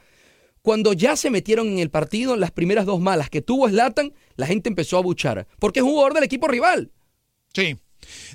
[0.62, 4.46] Cuando ya se metieron en el partido, las primeras dos malas que tuvo Slatan, la
[4.46, 5.46] gente empezó a buchar.
[5.58, 6.90] Porque es un jugador del equipo rival.
[7.54, 7.76] Sí.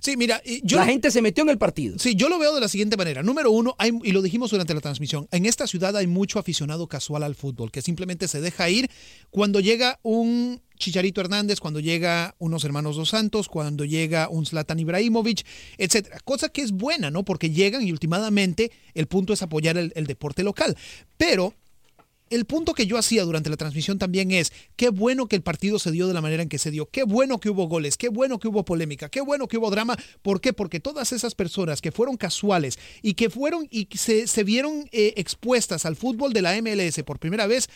[0.02, 1.98] Sí, mira, yo la gente se metió en el partido.
[1.98, 3.24] Sí, yo lo veo de la siguiente manera.
[3.24, 6.86] Número uno, hay- y lo dijimos durante la transmisión, en esta ciudad hay mucho aficionado
[6.88, 8.90] casual al fútbol, que simplemente se deja ir
[9.32, 14.80] cuando llega un Chicharito Hernández, cuando llega unos hermanos Dos Santos, cuando llega un Zlatan
[14.80, 15.44] Ibrahimovic,
[15.78, 16.20] etcétera.
[16.26, 17.24] Cosa que es buena, ¿no?
[17.24, 20.78] Porque llegan y últimamente el punto es apoyar el, el deporte local.
[21.18, 21.56] Pero
[22.34, 25.80] el punto que yo hacía durante la transmisión también es, qué bueno que el partido
[25.80, 28.10] se dio de la manera en que se dio, qué bueno que hubo goles, qué
[28.10, 29.98] bueno que hubo polémica, qué bueno que hubo drama.
[30.22, 30.54] ¿Por qué?
[30.54, 35.14] Porque todas esas personas que fueron casuales y que fueron y se, se vieron eh,
[35.18, 37.70] expuestas al fútbol de la MLS por primera vez,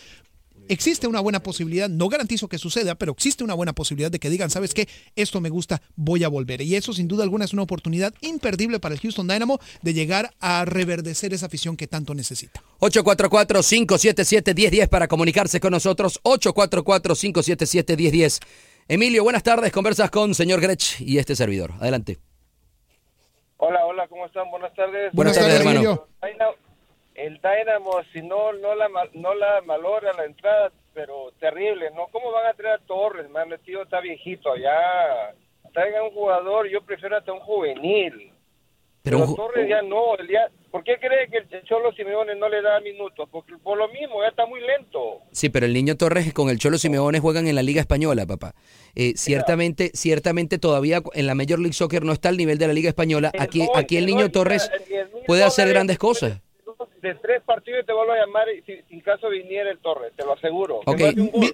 [0.70, 4.30] existe una buena posibilidad, no garantizo que suceda, pero existe una buena posibilidad de que
[4.30, 4.88] digan, ¿sabes qué?
[5.16, 6.62] Esto me gusta, voy a volver.
[6.62, 10.32] Y eso sin duda alguna es una oportunidad imperdible para el Houston Dynamo de llegar
[10.40, 12.62] a reverdecer esa afición que tanto necesita.
[12.80, 16.22] 844-577-1010 para comunicarse con nosotros.
[16.24, 18.40] 844-577-1010.
[18.88, 19.72] Emilio, buenas tardes.
[19.72, 21.74] Conversas con señor Grech y este servidor.
[21.80, 22.18] Adelante.
[23.58, 24.50] Hola, hola, ¿cómo están?
[24.52, 25.12] Buenas tardes.
[25.14, 26.08] Buenas tardes, hermano.
[27.18, 32.08] El Dynamo, si no, no la, no la valora la entrada, pero terrible, ¿no?
[32.12, 33.52] ¿Cómo van a traer a Torres, man?
[33.52, 35.34] El tío está viejito ya.
[35.74, 38.32] Traigan un jugador, yo prefiero hasta un juvenil.
[39.02, 42.36] Pero Pero, un Torres ya no, el ya, ¿por qué cree que el Cholo Simeone
[42.36, 43.28] no le da minutos?
[43.32, 45.22] Porque por lo mismo, ya está muy lento.
[45.32, 48.54] Sí, pero el niño Torres con el Cholo Simeone juegan en la Liga Española, papá.
[48.94, 52.74] Eh, ciertamente, ciertamente todavía en la Major League Soccer no está al nivel de la
[52.74, 53.32] Liga Española.
[53.40, 56.42] Aquí, aquí el niño Torres el 10.000 puede hacer grandes cosas.
[57.02, 60.26] De tres partidos te vuelvo a llamar y si, sin caso viniera el Torres, te
[60.26, 60.82] lo aseguro.
[60.86, 61.00] Ok,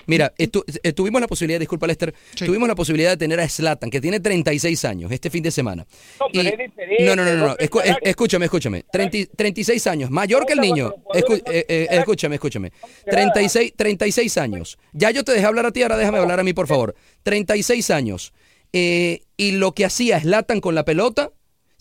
[0.05, 2.13] mira, estu- eh, tuvimos la posibilidad, disculpa Lester,
[2.45, 5.85] tuvimos la posibilidad de tener a Slatan, que tiene 36 años, este fin de semana.
[6.19, 9.25] No, pero es diferente, no, no, no, no, no, escu- es- escúchame, escúchame, 30 y-
[9.25, 12.71] 36 años, mayor que el niño, Escu- eh, eh, escúchame, escúchame,
[13.05, 16.53] 36, 36 años, ya yo te dejé hablar a ti, ahora déjame hablar a mí,
[16.53, 18.33] por favor, 36 años,
[18.71, 21.31] eh, y lo que hacía Slatan con la pelota,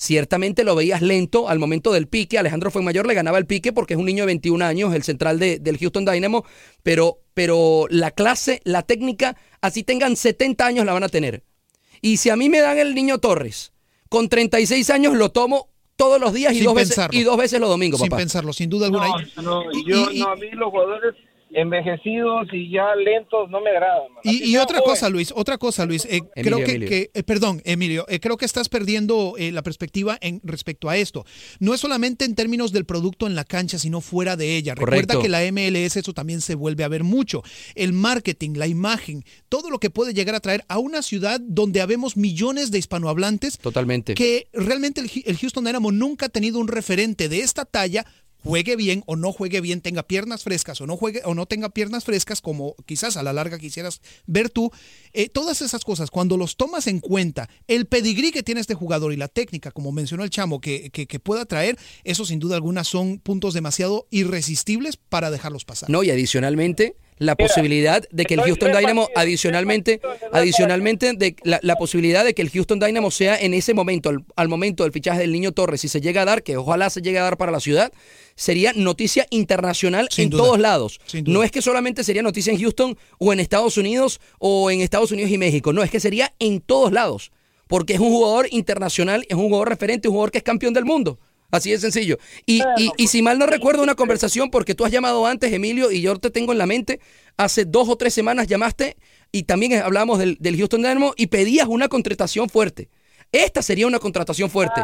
[0.02, 2.36] ciertamente lo veías lento al momento del pique.
[2.38, 5.38] Alejandro Fuenmayor le ganaba el pique porque es un niño de 21 años, el central
[5.38, 6.44] de- del Houston Dynamo,
[6.82, 11.44] pero, pero la clase, la técnica, así tengan 70 años la van a tener.
[12.00, 13.72] Y si a mí me dan el niño Torres,
[14.08, 17.18] con 36 años lo tomo todos los días y, Sin dos veces, pensarlo.
[17.20, 18.18] y dos veces los domingos, Sin papá.
[18.18, 19.06] pensarlo, sin duda alguna.
[19.36, 21.14] No, no, yo, no, a mí los jugadores
[21.54, 24.08] envejecidos y ya lentos no me agradan.
[24.24, 24.90] Y, otra joven.
[24.90, 26.04] cosa, Luis, otra cosa, Luis.
[26.04, 26.88] eh, Emilio, creo que, Emilio.
[26.88, 30.96] que- eh, perdón, Emilio, eh, creo que estás perdiendo eh, la perspectiva en respecto a
[30.96, 31.24] esto.
[31.60, 34.74] No es solamente en términos del producto en la cancha, sino fuera de ella.
[34.74, 37.42] Recuerda que la MLS eso también se vuelve a ver mucho.
[37.74, 41.80] El marketing, la imagen, todo lo que puede llegar a traer a una ciudad donde
[41.80, 44.14] habemos millones de hispanohablantes Totalmente.
[44.14, 48.06] que realmente el, el Houston Dynamo nunca ha tenido un referente de esta talla
[48.42, 51.70] juegue bien o no juegue bien, tenga piernas frescas o no juegue o no tenga
[51.70, 54.70] piernas frescas como quizás a la larga quisieras ver tú,
[55.12, 59.12] eh, todas esas cosas cuando los tomas en cuenta, el pedigrí que tiene este jugador
[59.12, 62.56] y la técnica, como mencionó el chamo, que, que, que pueda traer, eso sin duda
[62.56, 65.90] alguna son puntos demasiado irresistibles para dejarlos pasar.
[65.90, 70.00] No, y adicionalmente la posibilidad de que el Houston Dynamo, adicionalmente,
[70.32, 74.24] adicionalmente de la, la posibilidad de que el Houston Dynamo sea en ese momento, al,
[74.36, 77.00] al momento del fichaje del niño Torres, si se llega a dar, que ojalá se
[77.02, 77.92] llegue a dar para la ciudad,
[78.34, 80.42] sería noticia internacional Sin en duda.
[80.42, 81.00] todos lados.
[81.26, 85.12] No es que solamente sería noticia en Houston o en Estados Unidos o en Estados
[85.12, 87.30] Unidos y México, no, es que sería en todos lados,
[87.68, 90.84] porque es un jugador internacional, es un jugador referente, un jugador que es campeón del
[90.84, 91.18] mundo.
[91.52, 92.16] Así de sencillo.
[92.46, 95.92] Y, y, y si mal no recuerdo una conversación, porque tú has llamado antes, Emilio,
[95.92, 96.98] y yo te tengo en la mente,
[97.36, 98.96] hace dos o tres semanas llamaste
[99.30, 102.88] y también hablamos del, del Houston Dynamo y pedías una contratación fuerte.
[103.30, 104.80] Esta sería una contratación fuerte.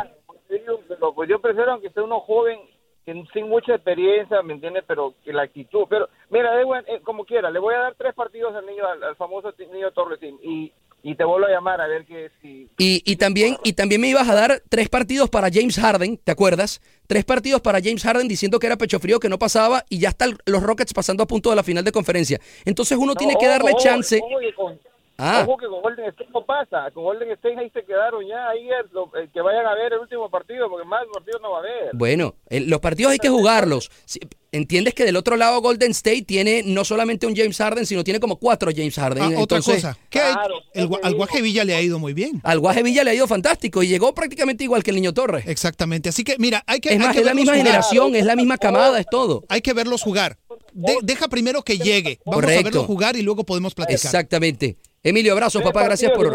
[0.46, 2.59] Pero, pues yo prefiero aunque sea uno joven
[3.07, 4.85] sin, sin mucha experiencia, ¿me entiendes?
[4.87, 5.87] Pero que la actitud.
[5.88, 8.87] Pero mira, da igual, eh, como quiera, le voy a dar tres partidos al niño,
[8.87, 12.68] al, al famoso niño Torres y, y te vuelvo a llamar a ver que si.
[12.78, 16.32] Y, y también, y también me ibas a dar tres partidos para James Harden, ¿te
[16.32, 16.80] acuerdas?
[17.06, 20.08] Tres partidos para James Harden diciendo que era pecho frío, que no pasaba, y ya
[20.11, 22.40] están los Rockets pasando a punto de la final de conferencia.
[22.64, 24.20] Entonces uno tiene que darle ojo, chance.
[24.22, 24.78] ojo que con-
[25.20, 25.42] Ah.
[25.44, 28.68] Ojo que con Golden State no pasa, con Golden State ahí se quedaron ya, ahí
[28.70, 31.56] es lo- eh, que vayan a ver el último partido, porque más partidos no va
[31.56, 31.90] a haber.
[31.94, 33.90] Bueno, eh, los partidos hay que jugarlos.
[34.04, 38.02] Si- Entiendes que del otro lado Golden State tiene no solamente un James Harden, sino
[38.02, 39.22] tiene como cuatro James Harden.
[39.22, 40.34] Ah, otra Entonces, cosa, ¿qué hay?
[40.72, 42.40] El al Guaje Villa le ha ido muy bien.
[42.44, 45.46] Al Guaje Villa le ha ido fantástico y llegó prácticamente igual que el Niño Torres.
[45.46, 46.08] Exactamente.
[46.08, 46.88] Así que, mira, hay que.
[46.88, 47.66] Es hay más, que es la misma jugar.
[47.66, 49.44] generación, es la misma camada, es todo.
[49.50, 50.38] Hay que verlos jugar.
[50.72, 52.18] De- deja primero que llegue.
[52.24, 52.64] Vamos a Correcto.
[52.64, 53.96] verlo jugar y luego podemos platicar.
[54.02, 54.78] Exactamente.
[55.02, 56.32] Emilio, abrazos, papá, gracias por...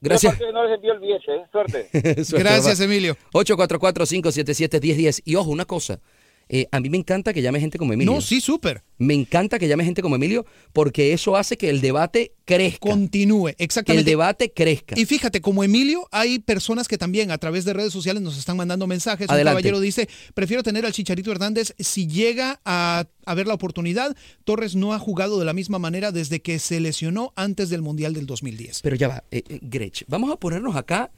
[0.00, 0.38] Gracias.
[0.52, 1.44] No les envío el billete, ¿eh?
[1.50, 1.88] suerte.
[2.24, 2.84] Suerte, Gracias, papá.
[2.84, 3.16] Emilio.
[3.32, 5.22] 844-577-1010.
[5.24, 6.00] Y ojo, una cosa.
[6.48, 8.12] Eh, a mí me encanta que llame gente como Emilio.
[8.12, 8.82] No, sí, súper.
[8.98, 12.90] Me encanta que llame gente como Emilio porque eso hace que el debate crezca.
[12.90, 14.10] Continúe, Que el exactamente.
[14.10, 14.94] debate crezca.
[14.98, 18.56] Y fíjate, como Emilio, hay personas que también a través de redes sociales nos están
[18.56, 19.28] mandando mensajes.
[19.28, 19.56] Adelante.
[19.58, 24.16] Un caballero dice, prefiero tener al Chicharito Hernández si llega a, ver la oportunidad.
[24.44, 28.14] Torres no ha jugado de la misma manera desde que se lesionó antes del Mundial
[28.14, 28.80] del 2010.
[28.82, 31.10] Pero ya va, eh, eh, Grech, vamos a ponernos acá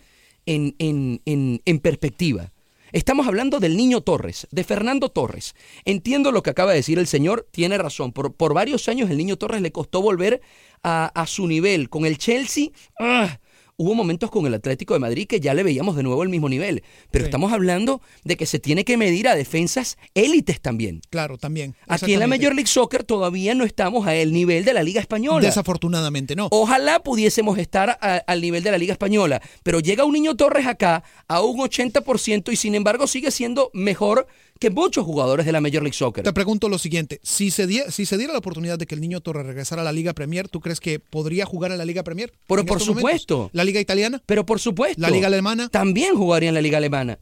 [0.46, 2.52] en, en- en- en perspectiva.
[2.96, 5.54] Estamos hablando del niño Torres, de Fernando Torres.
[5.84, 8.10] Entiendo lo que acaba de decir el señor, tiene razón.
[8.10, 10.40] Por, por varios años el niño Torres le costó volver
[10.82, 11.90] a, a su nivel.
[11.90, 13.38] Con el Chelsea, ¡ah!
[13.78, 16.48] Hubo momentos con el Atlético de Madrid que ya le veíamos de nuevo el mismo
[16.48, 16.82] nivel.
[17.10, 21.02] Pero estamos hablando de que se tiene que medir a defensas élites también.
[21.10, 21.74] Claro, también.
[21.86, 22.26] Aquí en la.
[22.26, 25.46] Major League Soccer todavía no estamos al nivel de la Liga Española.
[25.46, 26.48] Desafortunadamente no.
[26.50, 30.66] Ojalá pudiésemos estar a- al nivel de la Liga Española, pero llega un niño Torres
[30.66, 34.26] acá a un 80% y sin embargo sigue siendo mejor
[34.58, 36.24] que muchos jugadores de la Major League Soccer.
[36.24, 39.00] Te pregunto lo siguiente, si se, die- si se diera la oportunidad de que el
[39.00, 42.02] niño Torres regresara a la Liga Premier, ¿tú crees que podría jugar en la Liga
[42.02, 42.32] Premier?
[42.46, 43.36] Pero por supuesto.
[43.36, 43.50] momentos?
[43.56, 44.22] ¿La Liga italiana?
[44.26, 45.00] Pero por supuesto.
[45.00, 45.68] ¿La Liga alemana?
[45.68, 47.18] También jugaría en la Liga Alemana.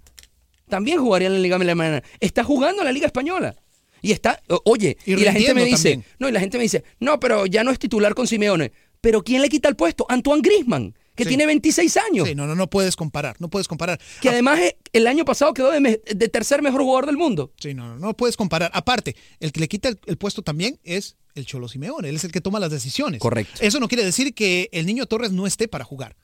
[0.68, 2.03] También jugaría en la Liga Alemana.
[2.20, 3.55] Está jugando en la Liga Española.
[4.01, 6.05] Y está, oye, Y y, la gente me dice, también.
[6.18, 8.70] no, y la gente me dice, no, pero ya no es titular con Simeone.
[9.01, 10.05] Pero ¿quién le quita el puesto?
[10.09, 11.29] Antoine Grisman, que Sí.
[11.29, 12.29] tiene 26 años.
[12.29, 14.00] Sí, no, no, no puedes comparar, no puedes comparar.
[14.20, 17.53] Que además eh, el año pasado quedó de, me- de tercer mejor jugador del mundo.
[17.59, 18.70] Sí, no, no, no puedes comparar.
[18.74, 22.24] Aparte, el que le quita el, el puesto también es el Cholo Simeone, él es
[22.24, 23.20] el que toma las decisiones.
[23.20, 23.61] Correcto.
[23.61, 26.16] Eso no quiere decir que el niño Torres no esté para jugar.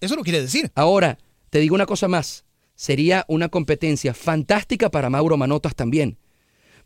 [0.00, 0.72] Eso no quiere decir.
[0.74, 1.18] Ahora,
[1.50, 2.44] te digo una cosa más.
[2.76, 6.18] Sería una competencia fantástica para Mauro Manotas también.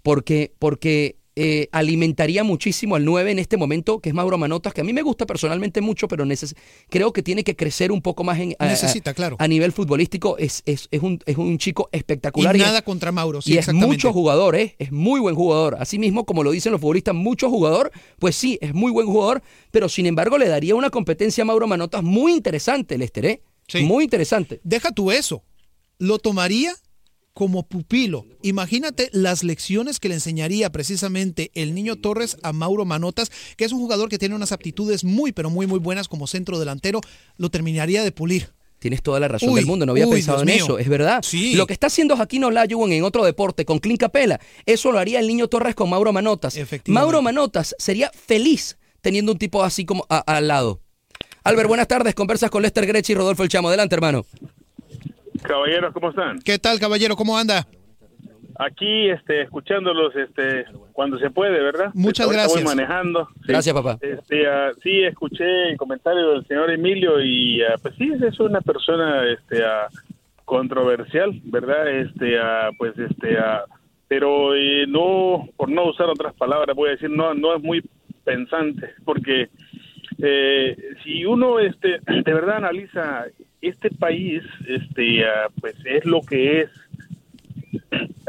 [0.03, 4.81] Porque, porque eh, alimentaría muchísimo al 9 en este momento, que es Mauro Manotas, que
[4.81, 6.57] a mí me gusta personalmente mucho, pero neces-
[6.91, 9.37] creo que tiene que crecer un poco más en, a- Necesita, claro.
[9.39, 10.37] a nivel futbolístico.
[10.39, 12.57] Es, es, es, un, es un chico espectacular.
[12.57, 13.87] y es- nada contra Mauro, sí, y es exactamente.
[13.87, 14.75] mucho jugador, ¿eh?
[14.79, 15.77] es muy buen jugador.
[15.81, 19.89] Asimismo, como lo dicen los futbolistas, mucho jugador, pues sí, es muy buen jugador, pero
[19.89, 23.43] sin embargo le daría una competencia a Mauro Manotas muy interesante, Lester, ¿eh?
[23.83, 24.61] Muy interesante.
[24.65, 25.45] Deja tú eso.
[25.99, 26.73] Lo tomaría
[27.39, 28.27] como pupilo.
[28.43, 33.71] Imagínate las lecciones que le enseñaría precisamente el niño Torres a Mauro Manotas, que es
[33.71, 37.01] un jugador que tiene unas aptitudes muy, pero muy, muy buenas como centro delantero.
[37.37, 38.51] Lo terminaría de pulir.
[38.81, 40.65] Tienes toda la razón Uy, del mundo, no había uy, pensado Dios en mío.
[40.65, 41.21] eso, es verdad.
[41.23, 41.55] Sí.
[41.55, 45.21] Lo que está haciendo Jaquín Olajuwon en otro deporte con Clint Capela, eso lo haría
[45.21, 46.59] el niño Torres con Mauro Manotas.
[46.87, 50.81] Mauro Manotas sería feliz teniendo un tipo así como a- al lado.
[51.45, 53.69] Albert, buenas tardes, conversas con Lester Grech y Rodolfo El Chamo.
[53.69, 54.27] Adelante, hermano.
[55.43, 56.39] Caballeros, ¿cómo están?
[56.41, 57.17] ¿Qué tal, caballero?
[57.17, 57.67] ¿Cómo anda?
[58.59, 61.91] Aquí, este, escuchándolos, este, cuando se puede, ¿verdad?
[61.95, 62.65] Muchas Ahorita gracias.
[62.65, 63.29] Voy manejando.
[63.37, 63.45] Sí.
[63.49, 63.99] Gracias, papá.
[64.01, 68.61] Este, ah, sí, escuché el comentario del señor Emilio y, ah, pues sí, es una
[68.61, 69.89] persona, este, ah,
[70.45, 71.89] controversial, ¿verdad?
[71.89, 73.65] Este, ah, pues, este, ah,
[74.09, 77.83] pero eh, no, por no usar otras palabras, voy a decir, no, no es muy
[78.25, 79.51] pensante, porque
[80.19, 83.27] eh, si uno, este, de verdad analiza
[83.61, 86.71] este país, este, ah, pues es lo que es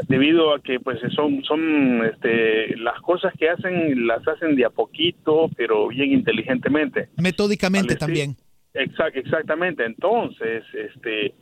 [0.08, 4.70] debido a que pues son son este las cosas que hacen las hacen de a
[4.70, 7.08] poquito pero bien inteligentemente.
[7.16, 8.36] Metódicamente también.
[8.74, 9.84] Exact- exactamente.
[9.84, 11.34] Entonces este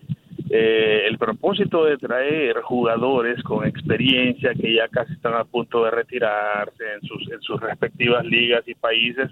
[0.51, 5.91] eh, el propósito de traer jugadores con experiencia que ya casi están a punto de
[5.91, 9.31] retirarse en sus en sus respectivas ligas y países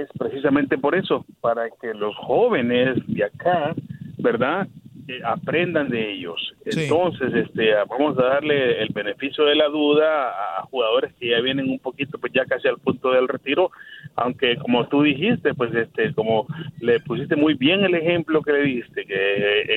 [0.00, 3.74] es precisamente por eso para que los jóvenes de acá
[4.18, 4.66] verdad
[5.08, 6.38] Eh, aprendan de ellos.
[6.64, 11.68] Entonces este vamos a darle el beneficio de la duda a jugadores que ya vienen
[11.68, 13.72] un poquito pues ya casi al punto del retiro
[14.14, 16.46] aunque como tú dijiste pues este como
[16.80, 19.20] le pusiste muy bien el ejemplo que le diste que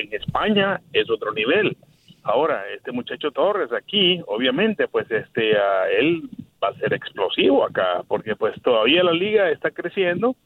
[0.00, 1.76] en España es otro nivel.
[2.22, 6.22] Ahora, este muchacho Torres aquí, obviamente, pues este, a él
[6.66, 10.36] va a ser explosivo acá, porque pues todavía la liga está creciendo,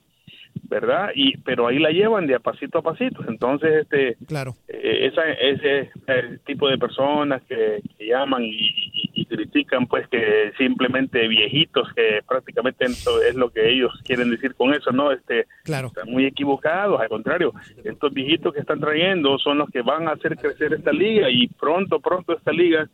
[0.69, 1.11] ¿verdad?
[1.15, 3.23] Y pero ahí la llevan de a pasito a pasito.
[3.29, 9.11] Entonces, este, claro, eh, esa, ese eh, tipo de personas que, que llaman y, y-
[9.21, 14.55] y critican, pues que simplemente viejitos, que prácticamente eso es lo que ellos quieren decir
[14.55, 15.13] con eso, ¿no?
[15.13, 15.89] Este, claro.
[15.89, 17.53] están muy equivocados, al contrario,
[17.85, 21.47] estos viejitos que están trayendo son los que van a hacer crecer esta liga y
[21.49, 22.89] pronto, pronto esta liga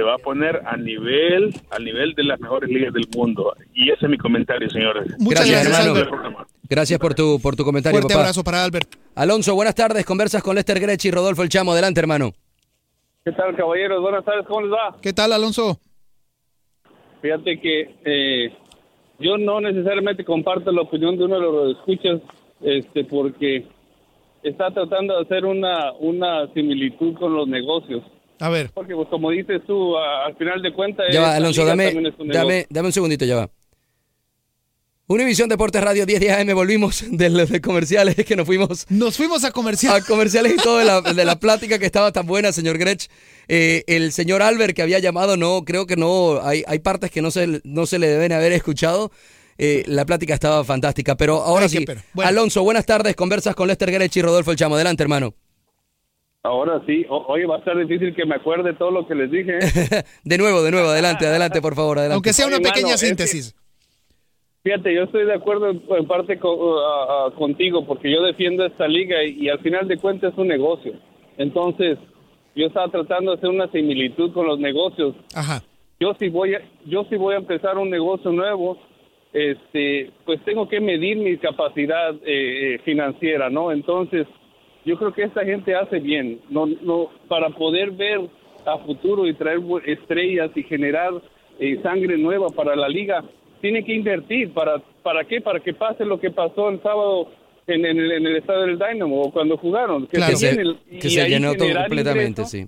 [0.00, 3.52] se va a poner a nivel, al nivel de las mejores ligas del mundo.
[3.74, 5.14] Y ese es mi comentario, señores.
[5.18, 6.38] Muchas Gracias, gracias, hermano.
[6.38, 6.48] Albert.
[6.70, 8.22] Gracias por tu, por tu comentario, Fuerte papá.
[8.22, 8.88] abrazo para Albert.
[9.14, 10.06] Alonso, buenas tardes.
[10.06, 11.72] Conversas con Lester Grech y Rodolfo El Chamo.
[11.72, 12.32] Adelante, hermano.
[13.26, 14.00] ¿Qué tal, caballeros?
[14.00, 14.96] Buenas tardes, ¿cómo les va?
[15.02, 15.78] ¿Qué tal, Alonso?
[17.20, 18.54] Fíjate que eh,
[19.18, 22.22] yo no necesariamente comparto la opinión de uno de los escuchas,
[22.62, 23.66] este, porque
[24.42, 28.02] está tratando de hacer una, una similitud con los negocios.
[28.40, 28.70] A ver.
[28.74, 31.06] Porque, pues, como dices tú, a- al final de cuentas...
[31.12, 33.50] Ya va, Alonso, dame, un dame, dame un segundito, ya va.
[35.06, 38.86] Univisión Deportes Radio 10 días AM, volvimos de los de comerciales, es que nos fuimos
[38.90, 39.96] Nos fuimos a comercial.
[39.96, 43.08] a comerciales y todo de la, de la plática que estaba tan buena, señor Grech.
[43.48, 47.22] Eh, el señor Albert que había llamado, no, creo que no, hay, hay partes que
[47.22, 49.10] no se, no se le deben haber escuchado.
[49.58, 51.84] Eh, la plática estaba fantástica, pero ahora Ay, sí.
[52.14, 52.28] Bueno.
[52.28, 54.76] Alonso, buenas tardes, conversas con Lester Grech y Rodolfo El Chamo.
[54.76, 55.34] Adelante, hermano.
[56.42, 59.30] Ahora sí, O- oye, va a estar difícil que me acuerde todo lo que les
[59.30, 59.58] dije.
[59.58, 60.02] ¿eh?
[60.24, 62.14] De nuevo, de nuevo, adelante, adelante, por favor, adelante.
[62.14, 63.54] Aunque sea una pequeña mano, es que- síntesis.
[64.62, 68.64] Fíjate, yo estoy de acuerdo en, en parte co- a- a- contigo porque yo defiendo
[68.66, 70.92] esta liga y, y al final de cuentas es un negocio.
[71.38, 71.98] Entonces,
[72.54, 75.14] yo estaba tratando de hacer una similitud con los negocios.
[75.34, 75.62] Ajá.
[75.98, 78.78] Yo si voy a, yo si voy a empezar un negocio nuevo,
[79.32, 83.72] este, pues tengo que medir mi capacidad eh, eh, financiera, ¿no?
[83.72, 84.26] Entonces,
[84.90, 88.20] yo creo que esta gente hace bien, no, no, para poder ver
[88.66, 91.12] a futuro y traer estrellas y generar
[91.58, 93.22] eh, sangre nueva para la liga,
[93.60, 94.52] tiene que invertir.
[94.52, 95.40] ¿Para, ¿Para qué?
[95.40, 97.28] Para que pase lo que pasó el sábado
[97.66, 100.06] en, en el, en el estadio del Dynamo o cuando jugaron.
[100.06, 102.66] Que que se el- que y se llenó todo completamente, sí.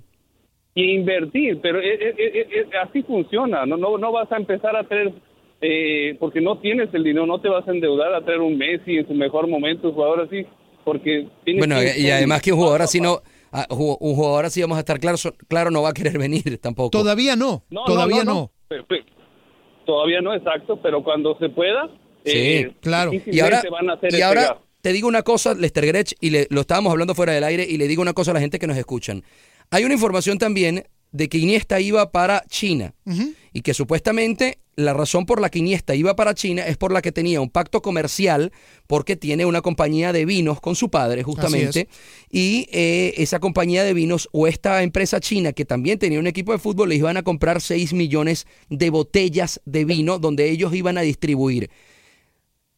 [0.74, 4.84] y invertir, pero eh, eh, eh, así funciona, no, no, no vas a empezar a
[4.84, 5.12] traer,
[5.60, 8.96] eh, porque no tienes el dinero, no te vas a endeudar a traer un Messi
[8.96, 10.46] en su mejor momento, un jugador así,
[10.84, 13.22] porque tienes Bueno, que- y además que un jugador así no,
[13.52, 16.90] ah, un jugador así vamos a estar claros, claro, no va a querer venir tampoco.
[16.90, 17.64] Todavía no.
[17.70, 18.50] No, todavía no.
[18.68, 19.04] Pero- pero-
[19.86, 21.88] todavía no, exacto, pero cuando se pueda,
[22.24, 23.10] Sí, eh, claro.
[23.12, 24.62] Y ahora, van a hacer y ahora gasto.
[24.80, 27.76] te digo una cosa, Lester Grech, y le- lo estábamos hablando fuera del aire, y
[27.78, 29.24] le digo una cosa a la gente que nos escuchan.
[29.70, 32.94] Hay una información también de que Iniesta iba para China
[33.52, 37.02] y que supuestamente la razón por la que Iniesta iba para China es por la
[37.02, 38.52] que tenía un pacto comercial
[38.86, 41.88] porque tiene una compañía de vinos con su padre justamente
[42.30, 46.52] y eh, esa compañía de vinos o esta empresa china que también tenía un equipo
[46.52, 50.96] de fútbol les iban a comprar 6 millones de botellas de vino donde ellos iban
[50.96, 51.70] a distribuir.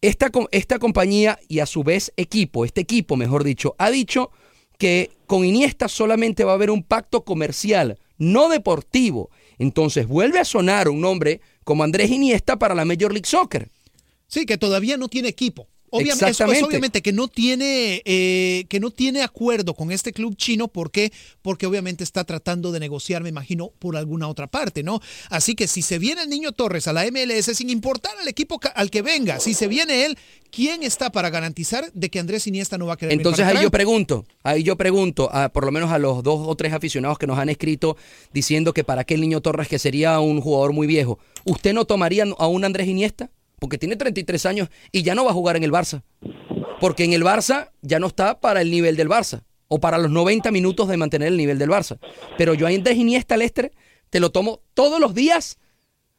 [0.00, 4.30] Esta, esta compañía y a su vez equipo, este equipo mejor dicho, ha dicho
[4.78, 9.30] que con Iniesta solamente va a haber un pacto comercial, no deportivo.
[9.58, 13.68] Entonces vuelve a sonar un nombre como Andrés Iniesta para la Major League Soccer.
[14.26, 15.68] Sí, que todavía no tiene equipo.
[15.94, 16.64] Obviamente, eso es Exactamente.
[16.64, 21.12] obviamente que no tiene eh, que no tiene acuerdo con este club chino, ¿por qué?
[21.40, 25.00] Porque obviamente está tratando de negociar, me imagino, por alguna otra parte, ¿no?
[25.30, 28.58] Así que si se viene el niño Torres a la MLS, sin importar al equipo
[28.74, 30.18] al que venga, si se viene él,
[30.50, 33.70] ¿quién está para garantizar de que Andrés Iniesta no va a querer Entonces ahí yo
[33.70, 37.28] pregunto, ahí yo pregunto, a, por lo menos a los dos o tres aficionados que
[37.28, 37.96] nos han escrito
[38.32, 41.84] diciendo que para qué el niño Torres, que sería un jugador muy viejo, ¿usted no
[41.84, 43.30] tomaría a un Andrés Iniesta?
[43.64, 46.02] Porque tiene 33 años y ya no va a jugar en el Barça.
[46.80, 50.10] Porque en el Barça ya no está para el nivel del Barça o para los
[50.10, 51.98] 90 minutos de mantener el nivel del Barça.
[52.36, 53.72] Pero yo a Andrés Iniesta, Lester,
[54.10, 55.58] te lo tomo todos los días,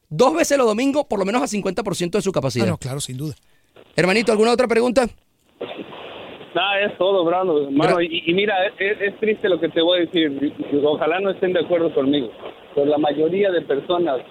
[0.09, 2.65] dos veces los domingos, por lo menos a 50% de su capacidad.
[2.65, 3.35] Ah, no, claro, sin duda.
[3.95, 5.07] Hermanito, ¿alguna otra pregunta?
[6.55, 7.69] Nada, es todo, Brando.
[7.69, 10.51] Mano, y, y mira, es, es triste lo que te voy a decir.
[10.83, 12.31] Ojalá no estén de acuerdo conmigo.
[12.73, 14.21] Pero la mayoría de personas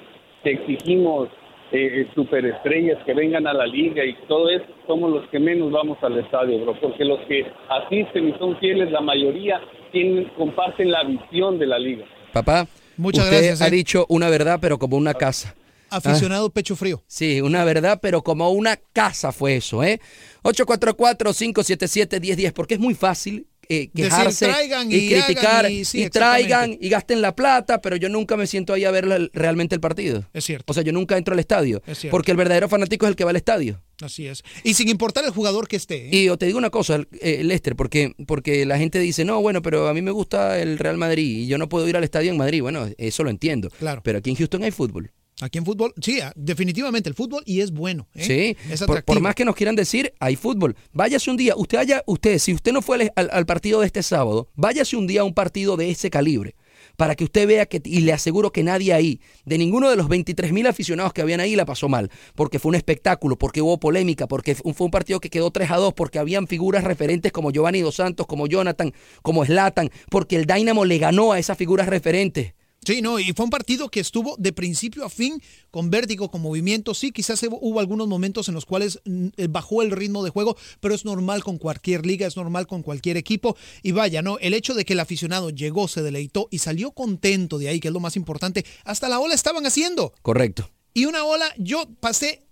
[0.43, 1.29] que exigimos
[1.77, 5.99] eh, superestrellas que vengan a la liga y todo eso, somos los que menos vamos
[6.03, 6.79] al estadio, bro.
[6.81, 9.61] Porque los que asisten y son fieles, la mayoría
[9.91, 12.05] tienen, comparten la visión de la liga.
[12.33, 12.67] Papá,
[12.97, 13.73] Muchas usted gracias, ha eh.
[13.73, 15.57] dicho una verdad, pero como una casa.
[15.91, 17.03] Aficionado pecho frío.
[17.07, 20.01] Sí, una verdad, pero como una casa fue eso, ¿eh?
[20.43, 26.77] 844-577-1010, porque es muy fácil eh, quejarse traigan y, y criticar y- sí, y traigan
[26.81, 30.25] y gasten la plata, pero yo nunca me siento ahí a ver realmente el partido.
[30.33, 30.71] Es cierto.
[30.71, 33.25] O sea, yo nunca entro al estadio, Es porque el verdadero fanático es el que
[33.25, 33.81] va al estadio.
[34.03, 34.43] Así es.
[34.65, 36.07] Y sin importar el jugador que esté.
[36.07, 36.11] ¿eh?
[36.11, 39.63] Y yo te digo una cosa, eh, Lester, porque, porque la gente dice, no, bueno,
[39.63, 42.31] pero a mí me gusta el Real Madrid y yo no puedo ir al estadio
[42.33, 42.61] en Madrid.
[42.61, 43.71] Bueno, eso lo entiendo.
[43.79, 44.01] Claro.
[44.05, 45.13] Pero aquí en Houston hay fútbol.
[45.41, 48.07] Aquí en fútbol, sí, ah, definitivamente el fútbol y es bueno.
[48.15, 48.25] ¿eh?
[48.25, 50.77] Sí, es por, por más que nos quieran decir, hay fútbol.
[50.93, 54.49] Váyase un día, usted haya, usted, si usted no fue al, partido de este sábado,
[54.55, 56.55] váyase un día a un partido de ese calibre.
[56.97, 60.07] Para que usted vea que, y le aseguro que nadie ahí, de ninguno de los
[60.07, 62.11] 23 mil aficionados que habían ahí, la pasó mal.
[62.37, 65.73] Porque fue un espectáculo, porque hubo polémica, porque fue fue un partido que quedó 3
[65.73, 70.37] a 2, porque habían figuras referentes como Giovanni Dos Santos, como Jonathan, como Slatan, porque
[70.37, 72.55] el Dynamo le ganó a esas figuras referentes.
[72.85, 76.43] Sí, no, y fue un partido que estuvo de principio a fin con vértigo, con
[76.43, 76.95] movimiento.
[76.95, 80.57] Sí, quizás hubo- algunos momentos en los cuales mm, eh, bajó el ritmo de juego,
[80.81, 83.57] pero es normal con cualquier liga, es normal con cualquier equipo.
[83.83, 84.39] Y vaya, ¿no?
[84.39, 87.89] El hecho de que el aficionado llegó, se deleitó y salió contento de ahí, que
[87.89, 90.13] es lo más importante, hasta la ola estaban haciendo.
[90.23, 90.71] Correcto.
[90.93, 92.44] Y una ola, yo pasé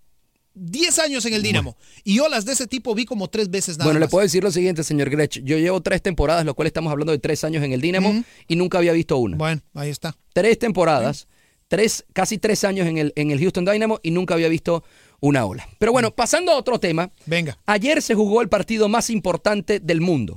[0.55, 3.87] 10 años en el Dinamo y olas de ese tipo vi como tres veces nada
[3.87, 5.43] bueno, le puedo decir lo siguiente, señor Grech.
[5.43, 8.57] Yo llevo tres temporadas, lo cual estamos hablando de tres años en el Dinamo, y
[8.57, 9.37] nunca había visto una.
[9.37, 10.17] Bueno, ahí está.
[10.33, 11.29] Tres temporadas,
[11.69, 14.85] tres, casi tres años en el, en el Houston Dynamo y nunca había visto
[15.21, 15.69] una ola.
[15.79, 17.11] Pero bueno, pasando a otro tema.
[17.27, 17.59] Venga.
[17.67, 20.37] Ayer se jugó el partido más importante del mundo.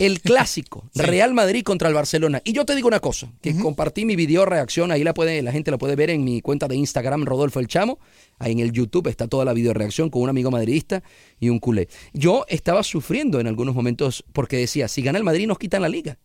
[0.00, 2.40] El clásico, Real Madrid contra el Barcelona.
[2.44, 5.52] Y yo te digo una cosa, que compartí mi video reacción, ahí la puede, la
[5.52, 7.98] gente la puede ver en mi cuenta de Instagram, Rodolfo El Chamo.
[8.38, 11.02] Ahí en el YouTube está toda la video reacción con un amigo madridista
[11.38, 11.88] y un culé.
[12.12, 15.88] Yo estaba sufriendo en algunos momentos porque decía, si gana el Madrid nos quitan la
[15.88, 16.18] liga.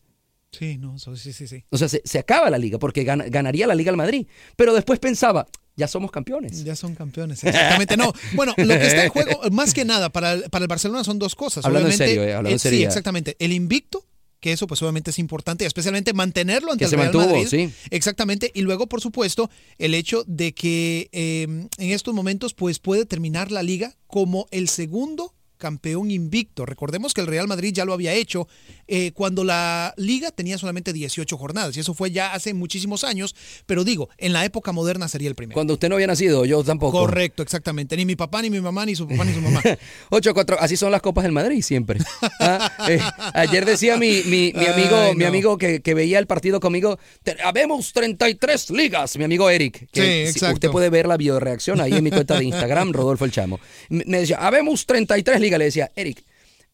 [0.52, 1.66] Sí, no, sí, sí, sí.
[1.70, 4.26] O sea, se, se acaba la liga porque gana- ganaría la liga el Madrid.
[4.56, 5.46] Pero después pensaba,
[5.76, 6.64] ya somos campeones.
[6.64, 7.98] Ya son campeones, exactamente.
[7.98, 11.04] No, bueno, lo que está en juego, más que nada, para el, para el Barcelona
[11.04, 11.66] son dos cosas.
[11.66, 13.36] Hablando en serio, eh, hablando en Sí, exactamente.
[13.40, 14.06] El invicto,
[14.40, 17.48] que eso pues obviamente es importante, especialmente mantenerlo ante Que el se Real mantuvo, Madrid.
[17.50, 17.72] sí.
[17.90, 18.52] Exactamente.
[18.54, 23.52] Y luego, por supuesto, el hecho de que eh, en estos momentos pues puede terminar
[23.52, 26.66] la liga como el segundo campeón invicto.
[26.66, 28.48] Recordemos que el Real Madrid ya lo había hecho
[28.88, 33.36] eh, cuando la liga tenía solamente 18 jornadas y eso fue ya hace muchísimos años,
[33.66, 35.54] pero digo, en la época moderna sería el primero.
[35.56, 37.00] Cuando usted no había nacido, yo tampoco.
[37.00, 37.96] Correcto, exactamente.
[37.98, 39.62] Ni mi papá, ni mi mamá, ni su papá, ni su mamá.
[40.12, 42.00] 8-4, así son las copas del Madrid siempre.
[42.40, 43.00] Ah, eh,
[43.34, 47.00] ayer decía mi, mi, mi amigo, Ay, mi amigo que, que veía el partido conmigo,
[47.24, 49.88] "Te- habemos 33 ligas, mi amigo Eric.
[49.92, 50.54] Que Sí, si- exacto.
[50.56, 53.60] usted puede ver la bioreacción ahí en mi cuenta de Instagram, Rodolfo El Chamo.
[53.90, 55.45] Me decía, habemos 33 ligas.
[55.52, 56.24] Le decía, Eric,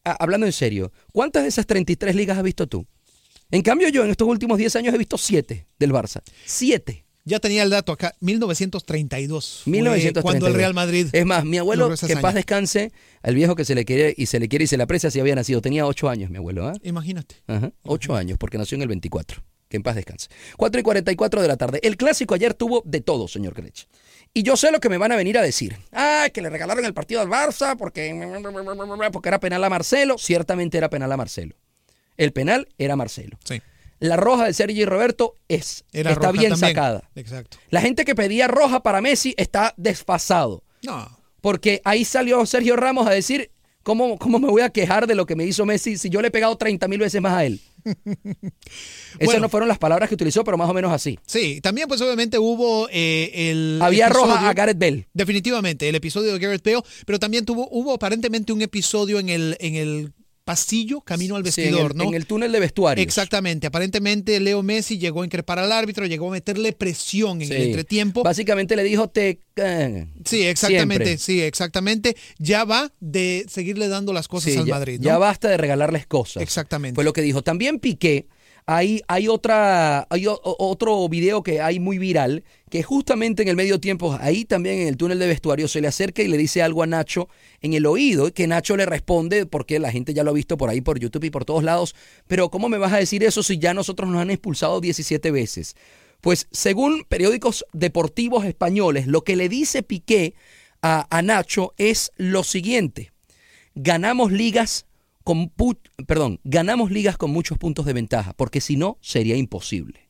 [0.04, 2.86] hablando en serio, ¿cuántas de esas 33 ligas has visto tú?
[3.50, 6.22] En cambio, yo en estos últimos 10 años he visto 7 del Barça.
[6.46, 7.04] 7.
[7.24, 9.60] Ya tenía el dato acá, 1932.
[9.64, 10.22] fue 1932.
[10.22, 11.06] Cuando el Real Madrid.
[11.12, 12.92] Es más, mi abuelo, que en paz descanse,
[13.22, 15.20] al viejo que se le quiere y se le quiere y se le aprecia si
[15.20, 15.60] había nacido.
[15.60, 16.74] Tenía 8 años, mi abuelo, ¿ah?
[16.82, 17.36] Imagínate.
[17.46, 19.42] Ajá, 8 años, porque nació en el 24.
[19.68, 20.28] Que en paz descanse.
[20.56, 21.78] 4 y 44 de la tarde.
[21.82, 23.86] El clásico ayer tuvo de todo, señor Grech.
[24.34, 25.76] Y yo sé lo que me van a venir a decir.
[25.92, 28.12] Ah, que le regalaron el partido al Barça porque,
[29.12, 30.16] porque era penal a Marcelo.
[30.18, 31.54] Ciertamente era penal a Marcelo.
[32.16, 33.38] El penal era Marcelo.
[33.44, 33.60] Sí.
[33.98, 36.70] La roja de Sergi Roberto es, Era está bien también.
[36.70, 37.08] sacada.
[37.14, 37.58] Exacto.
[37.70, 40.64] La gente que pedía roja para Messi está desfasado.
[40.82, 41.08] No.
[41.40, 43.50] Porque ahí salió Sergio Ramos a decir,
[43.82, 46.28] ¿cómo, ¿cómo me voy a quejar de lo que me hizo Messi si yo le
[46.28, 47.60] he pegado 30 mil veces más a él?
[47.84, 49.40] Esas Bueno.
[49.40, 51.18] no fueron las palabras que utilizó, pero más o menos así.
[51.26, 53.78] Sí, también pues obviamente hubo eh, el...
[53.82, 55.08] Había episodio- roja a Gareth Bale.
[55.12, 59.56] Definitivamente, el episodio de Gareth Bale, pero también tuvo, hubo aparentemente un episodio en el,
[59.60, 60.12] en el
[60.52, 62.04] pasillo camino al Sí, en vestidor, el- ¿no?
[62.04, 63.02] En el túnel de vestuarios.
[63.04, 67.54] Exactamente, aparentemente Leo Messi llegó a increpar al árbitro, llegó a meterle presión en Sí.
[67.54, 68.22] el entretiempo.
[68.22, 69.40] Básicamente le dijo, te...
[69.56, 71.18] eh, Sí, exactamente, siempre.
[71.18, 72.16] sí, exactamente.
[72.38, 75.04] Ya va de seguirle dando las cosas Sí, al ya, Madrid, ¿no?
[75.04, 76.42] ya basta de regalarles cosas.
[76.42, 76.94] Exactamente.
[76.94, 77.42] Fue lo que dijo.
[77.42, 78.26] También Piqué,
[78.66, 83.56] hay, hay otra, hay o- otro video que hay muy viral, que justamente en el
[83.56, 86.62] medio tiempo, ahí también en el túnel de vestuario, se le acerca y le dice
[86.62, 87.28] algo a Nacho
[87.60, 90.56] en el oído, y que Nacho le responde, porque la gente ya lo ha visto
[90.56, 91.94] por ahí, por YouTube y por todos lados,
[92.26, 95.76] pero ¿cómo me vas a decir eso si ya nosotros nos han expulsado 17 veces?
[96.22, 100.32] Pues según periódicos deportivos españoles, lo que le dice Piqué
[100.80, 103.12] a, a Nacho es lo siguiente
[103.74, 104.86] ganamos ligas
[105.24, 105.52] con
[106.06, 110.01] perdón, ganamos ligas con muchos puntos de ventaja, porque si no sería imposible.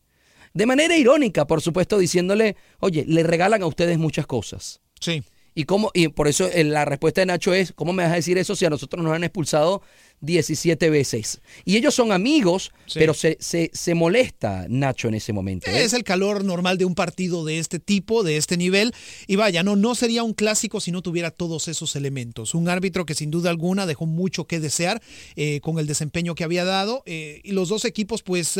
[0.54, 4.80] De manera irónica, por supuesto, diciéndole, oye, le regalan a ustedes muchas cosas.
[5.00, 5.22] Sí.
[5.54, 8.16] Y cómo y por eso eh, la respuesta de Nacho es, ¿cómo me vas a
[8.16, 9.82] decir eso si a nosotros nos han expulsado
[10.22, 11.40] 17 veces.
[11.66, 12.98] Y ellos son amigos, Sí.
[12.98, 15.70] pero se, se, se molesta Nacho en ese momento.
[15.70, 15.82] ¿eh?
[15.84, 18.92] Es el calor normal de un partido de este tipo, de este nivel.
[19.26, 22.54] Y vaya, no, no sería un clásico si no tuviera todos esos elementos.
[22.54, 25.02] Un árbitro que sin duda alguna dejó mucho que desear
[25.36, 27.02] eh, con el desempeño que había dado.
[27.06, 28.58] eh, y los dos equipos, pues,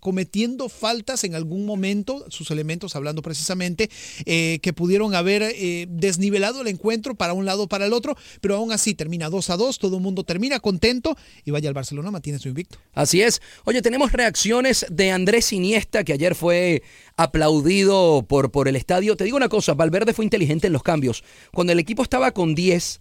[0.00, 3.88] cometiendo faltas en algún momento, sus elementos hablando precisamente,
[4.26, 5.54] que pudieron haber
[5.88, 8.16] desnivelado el encuentro para un lado o para el otro.
[8.40, 10.97] Pero aún así termina 2 a 2, todo el mundo termina contento.
[11.44, 12.78] Y vaya, el Barcelona mantiene su invicto.
[12.94, 13.40] Así es.
[13.64, 16.82] Oye, tenemos reacciones de Andrés Iniesta, que ayer fue
[17.16, 19.16] aplaudido por, por el estadio.
[19.16, 21.22] Te digo una cosa, Valverde fue inteligente en los cambios.
[21.52, 23.00] Cuando el equipo estaba con 10,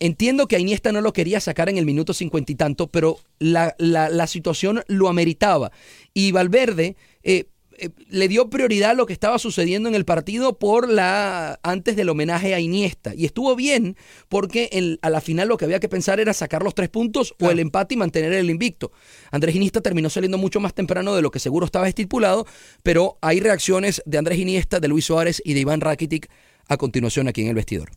[0.00, 3.18] entiendo que a Iniesta no lo quería sacar en el minuto cincuenta y tanto, pero
[3.38, 5.70] la, la- la situación lo ameritaba.
[6.12, 6.96] Y Valverde...
[7.22, 7.44] eh,
[7.82, 11.96] eh, le dio prioridad a lo que estaba sucediendo en el partido por la antes
[11.96, 13.96] del homenaje a Iniesta y estuvo bien
[14.28, 17.50] porque a la final lo que había que pensar era sacar los tres puntos o
[17.50, 18.92] el empate y mantener el invicto.
[19.32, 22.46] Andrés Iniesta terminó saliendo mucho más temprano de lo que seguro estaba estipulado,
[22.84, 26.30] pero hay reacciones de Andrés Iniesta, de Luis Suárez y de Iván Rakitic
[26.68, 27.90] a continuación aquí en el vestidor.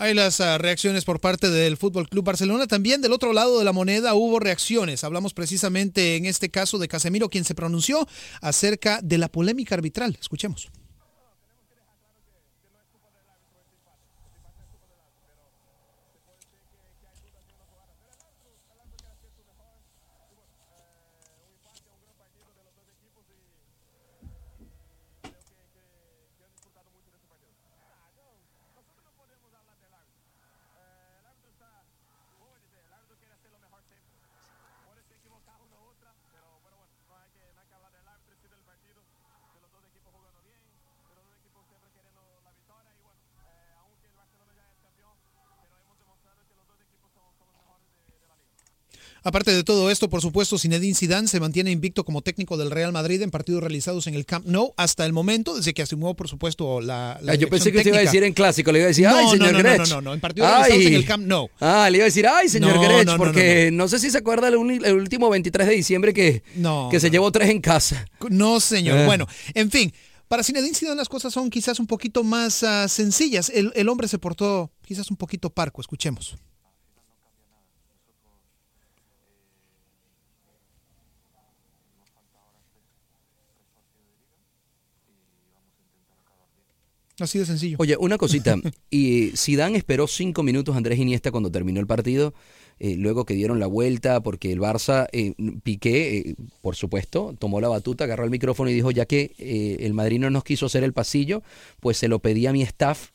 [0.00, 2.66] Hay las ah, reacciones por parte del Fútbol Club Barcelona.
[2.66, 5.04] También del otro lado de la moneda hubo reacciones.
[5.04, 8.08] Hablamos precisamente en este caso de Casemiro, quien se pronunció
[8.40, 10.16] acerca de la polémica arbitral.
[10.18, 10.70] Escuchemos.
[49.22, 52.92] Aparte de todo esto, por supuesto, Zinedine Zidane se mantiene invicto como técnico del Real
[52.92, 56.28] Madrid en partidos realizados en el Camp Nou hasta el momento, desde que asumió, por
[56.28, 58.10] supuesto, la, la Ah, yo pensé que te iba a técnica.
[58.12, 59.78] decir en clásico, le iba a decir, No, ay, no, señor no, no, Grech.
[59.78, 61.48] no, no, no, en partidos realizados en el Camp Nou.
[61.60, 63.98] Ah, le iba a decir, ay, señor No, Grech, no, no, porque no, no, sé
[63.98, 67.60] si se acuerda el, último 23 de diciembre que, No, que se llevó tres en
[67.60, 68.06] casa.
[68.30, 68.98] No, señor.
[68.98, 69.06] Eh.
[69.06, 69.92] Bueno, en fin,
[70.28, 73.50] para Zinedine Zidane las cosas son quizás un poquito más ah, sencillas.
[73.50, 75.80] El, el hombre se portó quizás un poquito parco.
[75.80, 76.36] Escuchemos.
[87.20, 87.76] Así de sencillo.
[87.78, 88.56] Oye, una cosita.
[88.90, 92.34] y Zidane esperó cinco minutos a Andrés Iniesta cuando terminó el partido,
[92.78, 97.60] eh, luego que dieron la vuelta, porque el Barça, eh, Piqué, eh, por supuesto, tomó
[97.60, 99.32] la batuta, agarró el micrófono y dijo, ya que
[99.80, 101.42] el Madrid no nos quiso hacer el pasillo,
[101.80, 103.10] pues se lo pedí a mi staff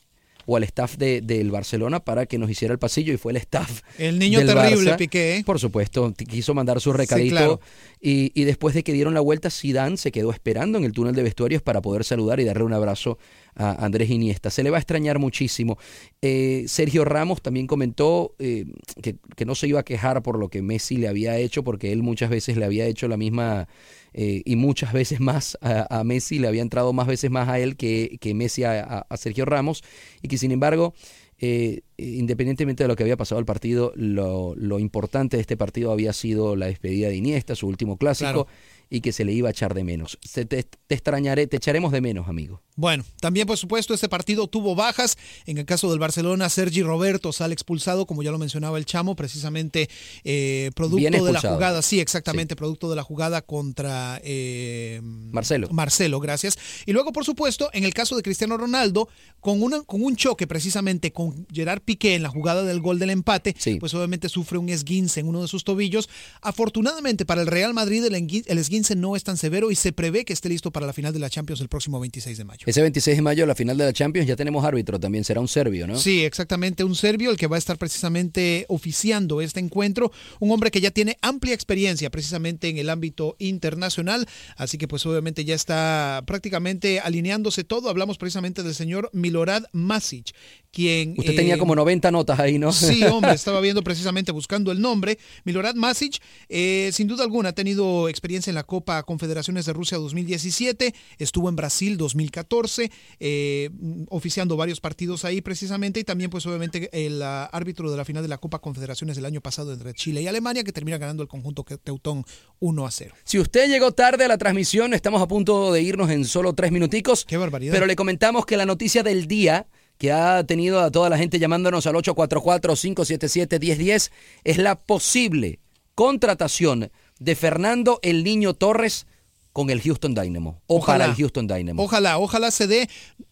[0.48, 3.38] o al staff de- del Barcelona para que nos hiciera el pasillo y fue el
[3.38, 3.82] staff.
[3.98, 4.98] El niño del terrible, Barça.
[4.98, 5.38] Piqué.
[5.38, 5.44] ¿eh?
[5.44, 7.60] Por supuesto, quiso mandar su recadito claro.
[8.00, 11.16] y, y después de que dieron la vuelta, Zidane se quedó esperando en el túnel
[11.16, 13.18] de vestuarios para poder saludar y darle un abrazo
[13.56, 14.50] a Andrés Iniesta.
[14.50, 15.78] Se le va a extrañar muchísimo.
[16.22, 18.66] Eh, Sergio Ramos también comentó eh,
[19.02, 21.92] que, que no se iba a quejar por lo que Messi le había hecho, porque
[21.92, 23.68] él muchas veces le había hecho la misma
[24.14, 27.76] eh, y muchas veces más a, Messi, le había entrado más veces más a él
[27.76, 29.84] que, que Messi a, a- Sergio Ramos,
[30.22, 30.94] y que sin embargo,
[31.38, 35.92] eh, independientemente de lo que había pasado el partido, lo, lo importante de este partido
[35.92, 38.48] había sido la despedida de Iniesta, su último clásico.
[38.90, 40.18] Y que se le iba a echar de menos.
[40.22, 42.62] Se te, te extrañaré, te echaremos de menos, amigo.
[42.78, 45.18] Bueno, también por supuesto este partido tuvo bajas.
[45.46, 49.16] En el caso del Barcelona, Sergi Roberto sale expulsado, como ya lo mencionaba el Chamo,
[49.16, 49.90] precisamente
[50.26, 55.70] eh, producto de la jugada, sí, exactamente, producto de la jugada contra eh, Marcelo.
[55.72, 56.58] Marcelo, gracias.
[56.86, 59.08] Y luego, por supuesto, en el caso de Cristiano Ronaldo,
[59.40, 63.12] con, una, con un choque precisamente con Gerard Piqué en la jugada del gol del
[63.12, 66.10] empate, pues obviamente sufre un esguince en uno de sus tobillos.
[66.42, 70.26] Afortunadamente para el Real Madrid, el, el esguince no es tan severo y se prevé
[70.26, 72.64] que esté listo para la final de la Champions el próximo 26 de mayo.
[72.66, 75.48] Ese 26 de mayo, la final de la Champions, ya tenemos árbitro también, será un
[75.48, 75.98] serbio, ¿no?
[75.98, 80.72] Sí, exactamente, un serbio el que va a estar precisamente oficiando este encuentro, un hombre
[80.72, 85.56] que ya tiene amplia experiencia precisamente en el ámbito internacional, así que pues obviamente ya
[85.56, 87.90] está prácticamente alineándose todo.
[87.90, 90.34] Hablamos precisamente del señor Milorad Masic,
[90.72, 91.16] quien...
[91.18, 92.72] Usted tenía eh, como 90 notas ahí, ¿no?
[92.72, 95.18] Sí, hombre, estaba viendo precisamente buscando el nombre.
[95.44, 99.98] Milorad Masic, eh, sin duda alguna, ha tenido experiencia en la Copa Confederaciones de Rusia
[99.98, 103.70] 2017, estuvo en Brasil 2014, eh,
[104.10, 108.24] oficiando varios partidos ahí precisamente, y también pues obviamente el ah, árbitro de la final
[108.24, 111.30] de la Copa Confederaciones del año pasado entre Chile y Alemania, que termina ganando el
[111.30, 112.26] conjunto Teutón
[112.60, 113.16] 1 a 0.
[113.24, 116.72] Si usted llegó tarde a la transmisión, estamos a punto de irnos en solo tres
[116.72, 117.26] minuticos.
[117.26, 117.74] Qué barbaridad.
[117.74, 121.40] Pero le comentamos que la noticia del día que ha tenido a toda la gente
[121.40, 124.12] llamándonos al 844-577-1010
[124.44, 125.60] es la posible
[125.96, 129.06] contratación de Fernando el Niño Torres
[129.54, 130.62] con el Houston Dynamo.
[130.68, 131.06] Ojalá, Ojalá.
[131.06, 131.84] el Houston Dynamo.
[131.84, 132.90] Ojalá, ojalá se dé,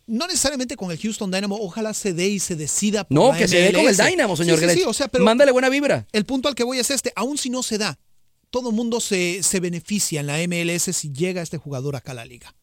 [0.07, 3.37] no necesariamente con el Houston Dynamo, ojalá se dé y se decida por no, la
[3.37, 3.97] que se dé con el.
[3.97, 6.07] Dynamo, señor Sí, sí, sí, o sea, pero Mándale buena vibra.
[6.13, 7.99] el punto al que voy es este, aun si no se da,
[8.49, 12.15] todo el mundo se, se beneficia en la MLS si llega este jugador acá a
[12.15, 12.55] la liga.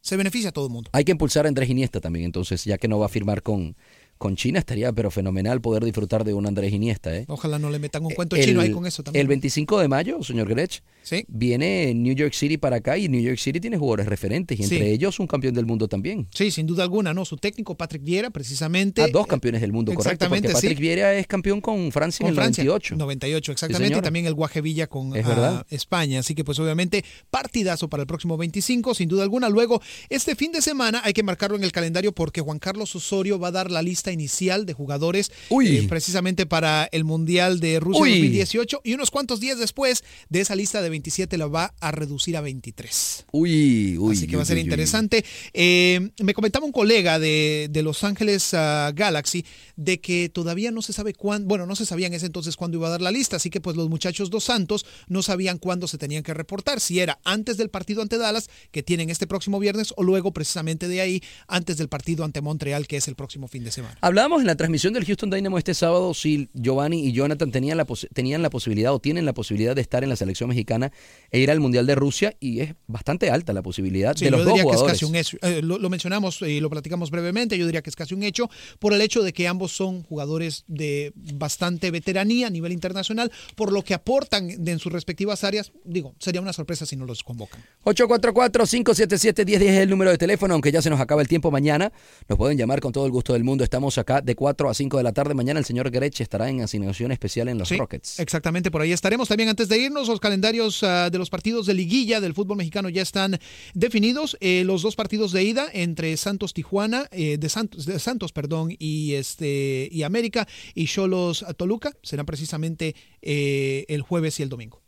[0.00, 0.88] Se beneficia a todo el mundo.
[0.92, 3.76] Hay que impulsar a Andrés Iniesta también, entonces, ya que no va a firmar con,
[4.18, 7.16] con China, estaría pero fenomenal poder disfrutar de un Andrés Iniesta.
[7.16, 7.24] ¿eh?
[7.28, 9.20] Ojalá no le metan un cuento El- chino ahí con eso también.
[9.22, 11.24] El 25 de mayo, señor Grech, Sí.
[11.28, 14.78] viene New York City para acá y New York City tiene jugadores referentes y entre
[14.78, 14.84] Sí.
[14.84, 16.28] ellos un campeón del mundo también.
[16.34, 17.24] Sí, sin duda alguna, ¿no?
[17.24, 19.02] Su técnico, Patrick Vieira, precisamente.
[19.02, 20.28] Ah, dos campeones del mundo, correcto.
[20.28, 20.52] Porque sí.
[20.54, 22.96] Patrick Vieira es campeón con Francia Con en el Francia, 98.
[22.96, 23.98] 98, Sí, exactamente.
[23.98, 25.64] y también el Guajevilla con Es ah.
[25.70, 26.18] España.
[26.20, 29.48] Así que, pues, obviamente, partidazo para el próximo 25, sin duda alguna.
[29.48, 33.38] Luego, este fin de semana hay que marcarlo en el calendario porque Juan Carlos Osorio
[33.38, 38.02] va a dar la lista inicial de jugadores eh, precisamente para el Mundial de Rusia
[38.02, 38.10] Uy.
[38.12, 38.80] 2018.
[38.84, 42.40] Y unos cuantos días después de esa lista de 27 la va a reducir a
[42.40, 43.26] 23.
[43.32, 44.16] Uy, uy.
[44.16, 45.24] Así que va a ser interesante.
[45.52, 49.44] Eh, me comentaba un colega de, de Los Ángeles ah, Galaxy
[49.76, 52.78] de que todavía no se sabe cuándo, bueno, no se sabía en ese entonces cuándo
[52.78, 55.86] iba a dar la lista, así que pues los muchachos dos Santos no sabían cuándo
[55.86, 59.58] se tenían que reportar, si era antes del partido ante Dallas, que tienen este próximo
[59.58, 63.48] viernes, o luego precisamente de ahí, antes del partido ante Montreal, que es el próximo
[63.48, 63.97] fin de semana.
[64.00, 67.84] Hablábamos en la transmisión del Houston Dynamo este sábado si Giovanni y Jonathan tenían la,
[67.84, 70.92] pos- tenían la posibilidad o tienen la posibilidad de estar en la selección mexicana
[71.32, 74.40] e ir al Mundial de Rusia y es bastante alta la posibilidad Sí, de los
[74.40, 75.00] yo dos diría que es jugadores.
[75.00, 75.36] casi un hecho.
[75.42, 77.58] Eh, lo, lo mencionamos y lo platicamos brevemente.
[77.58, 80.64] Yo diría que es casi un hecho por el hecho de que ambos son jugadores
[80.68, 85.72] de bastante veteranía a nivel internacional, por lo que aportan de- en sus respectivas áreas.
[85.84, 87.64] Digo, sería una sorpresa si no los convocan.
[87.84, 91.92] 844-577-1010 es el número de teléfono, aunque ya se nos acaba el tiempo mañana.
[92.28, 93.64] Nos pueden llamar con todo el gusto del mundo.
[93.64, 95.32] Estamos acá de 4 a 5 de la tarde.
[95.32, 98.18] Mañana el señor Grech estará en asignación especial en los Sí, Rockets.
[98.20, 99.28] Exactamente, por ahí estaremos.
[99.28, 102.88] También antes de irnos, los calendarios ah, de los partidos de liguilla del fútbol mexicano
[102.90, 103.38] ya están
[103.74, 104.36] definidos.
[104.40, 108.74] Eh, los dos partidos de ida entre Santos Tijuana, eh, de Santos, de Santos, perdón,
[108.78, 114.82] y este y América y Cholos Toluca serán precisamente eh, el jueves y el domingo.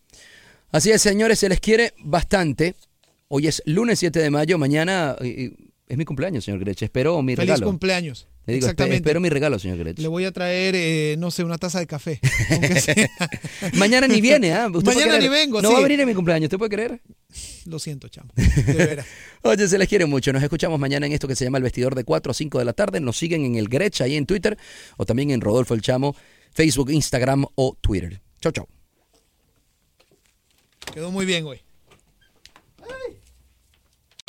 [0.72, 2.74] Así es, señores, se les quiere bastante.
[3.28, 4.58] Hoy es lunes 7 de mayo.
[4.58, 6.82] Mañana es mi cumpleaños, señor Grech.
[6.82, 7.66] Espero mi Feliz regalo.
[7.66, 8.28] cumpleaños.
[8.46, 8.96] Le digo, espe- Exactamente.
[8.96, 9.98] espero mi regalo, señor Grech.
[9.98, 12.20] Le voy a traer, eh, no sé, una taza de café.
[13.74, 14.66] Mañana ni viene, ¿ah?
[14.68, 15.74] ¿Usted puede Mañana ni vengo, No sí.
[15.74, 17.00] va a venir en mi cumpleaños, ¿usted puede creer?
[17.66, 18.32] Lo siento, chamo.
[18.34, 19.06] De veras.
[19.42, 20.32] Oye, se les quiere mucho.
[20.32, 22.64] Nos escuchamos mañana en esto que se llama El Vestidor de 4 a 5 de
[22.64, 22.98] la tarde.
[23.00, 24.56] Nos siguen en el Grech ahí en Twitter
[24.96, 26.16] o también en Rodolfo El Chamo,
[26.52, 28.20] Facebook, Instagram o Twitter.
[28.40, 28.66] Chau, chau.
[30.94, 31.60] Quedó muy bien, güey.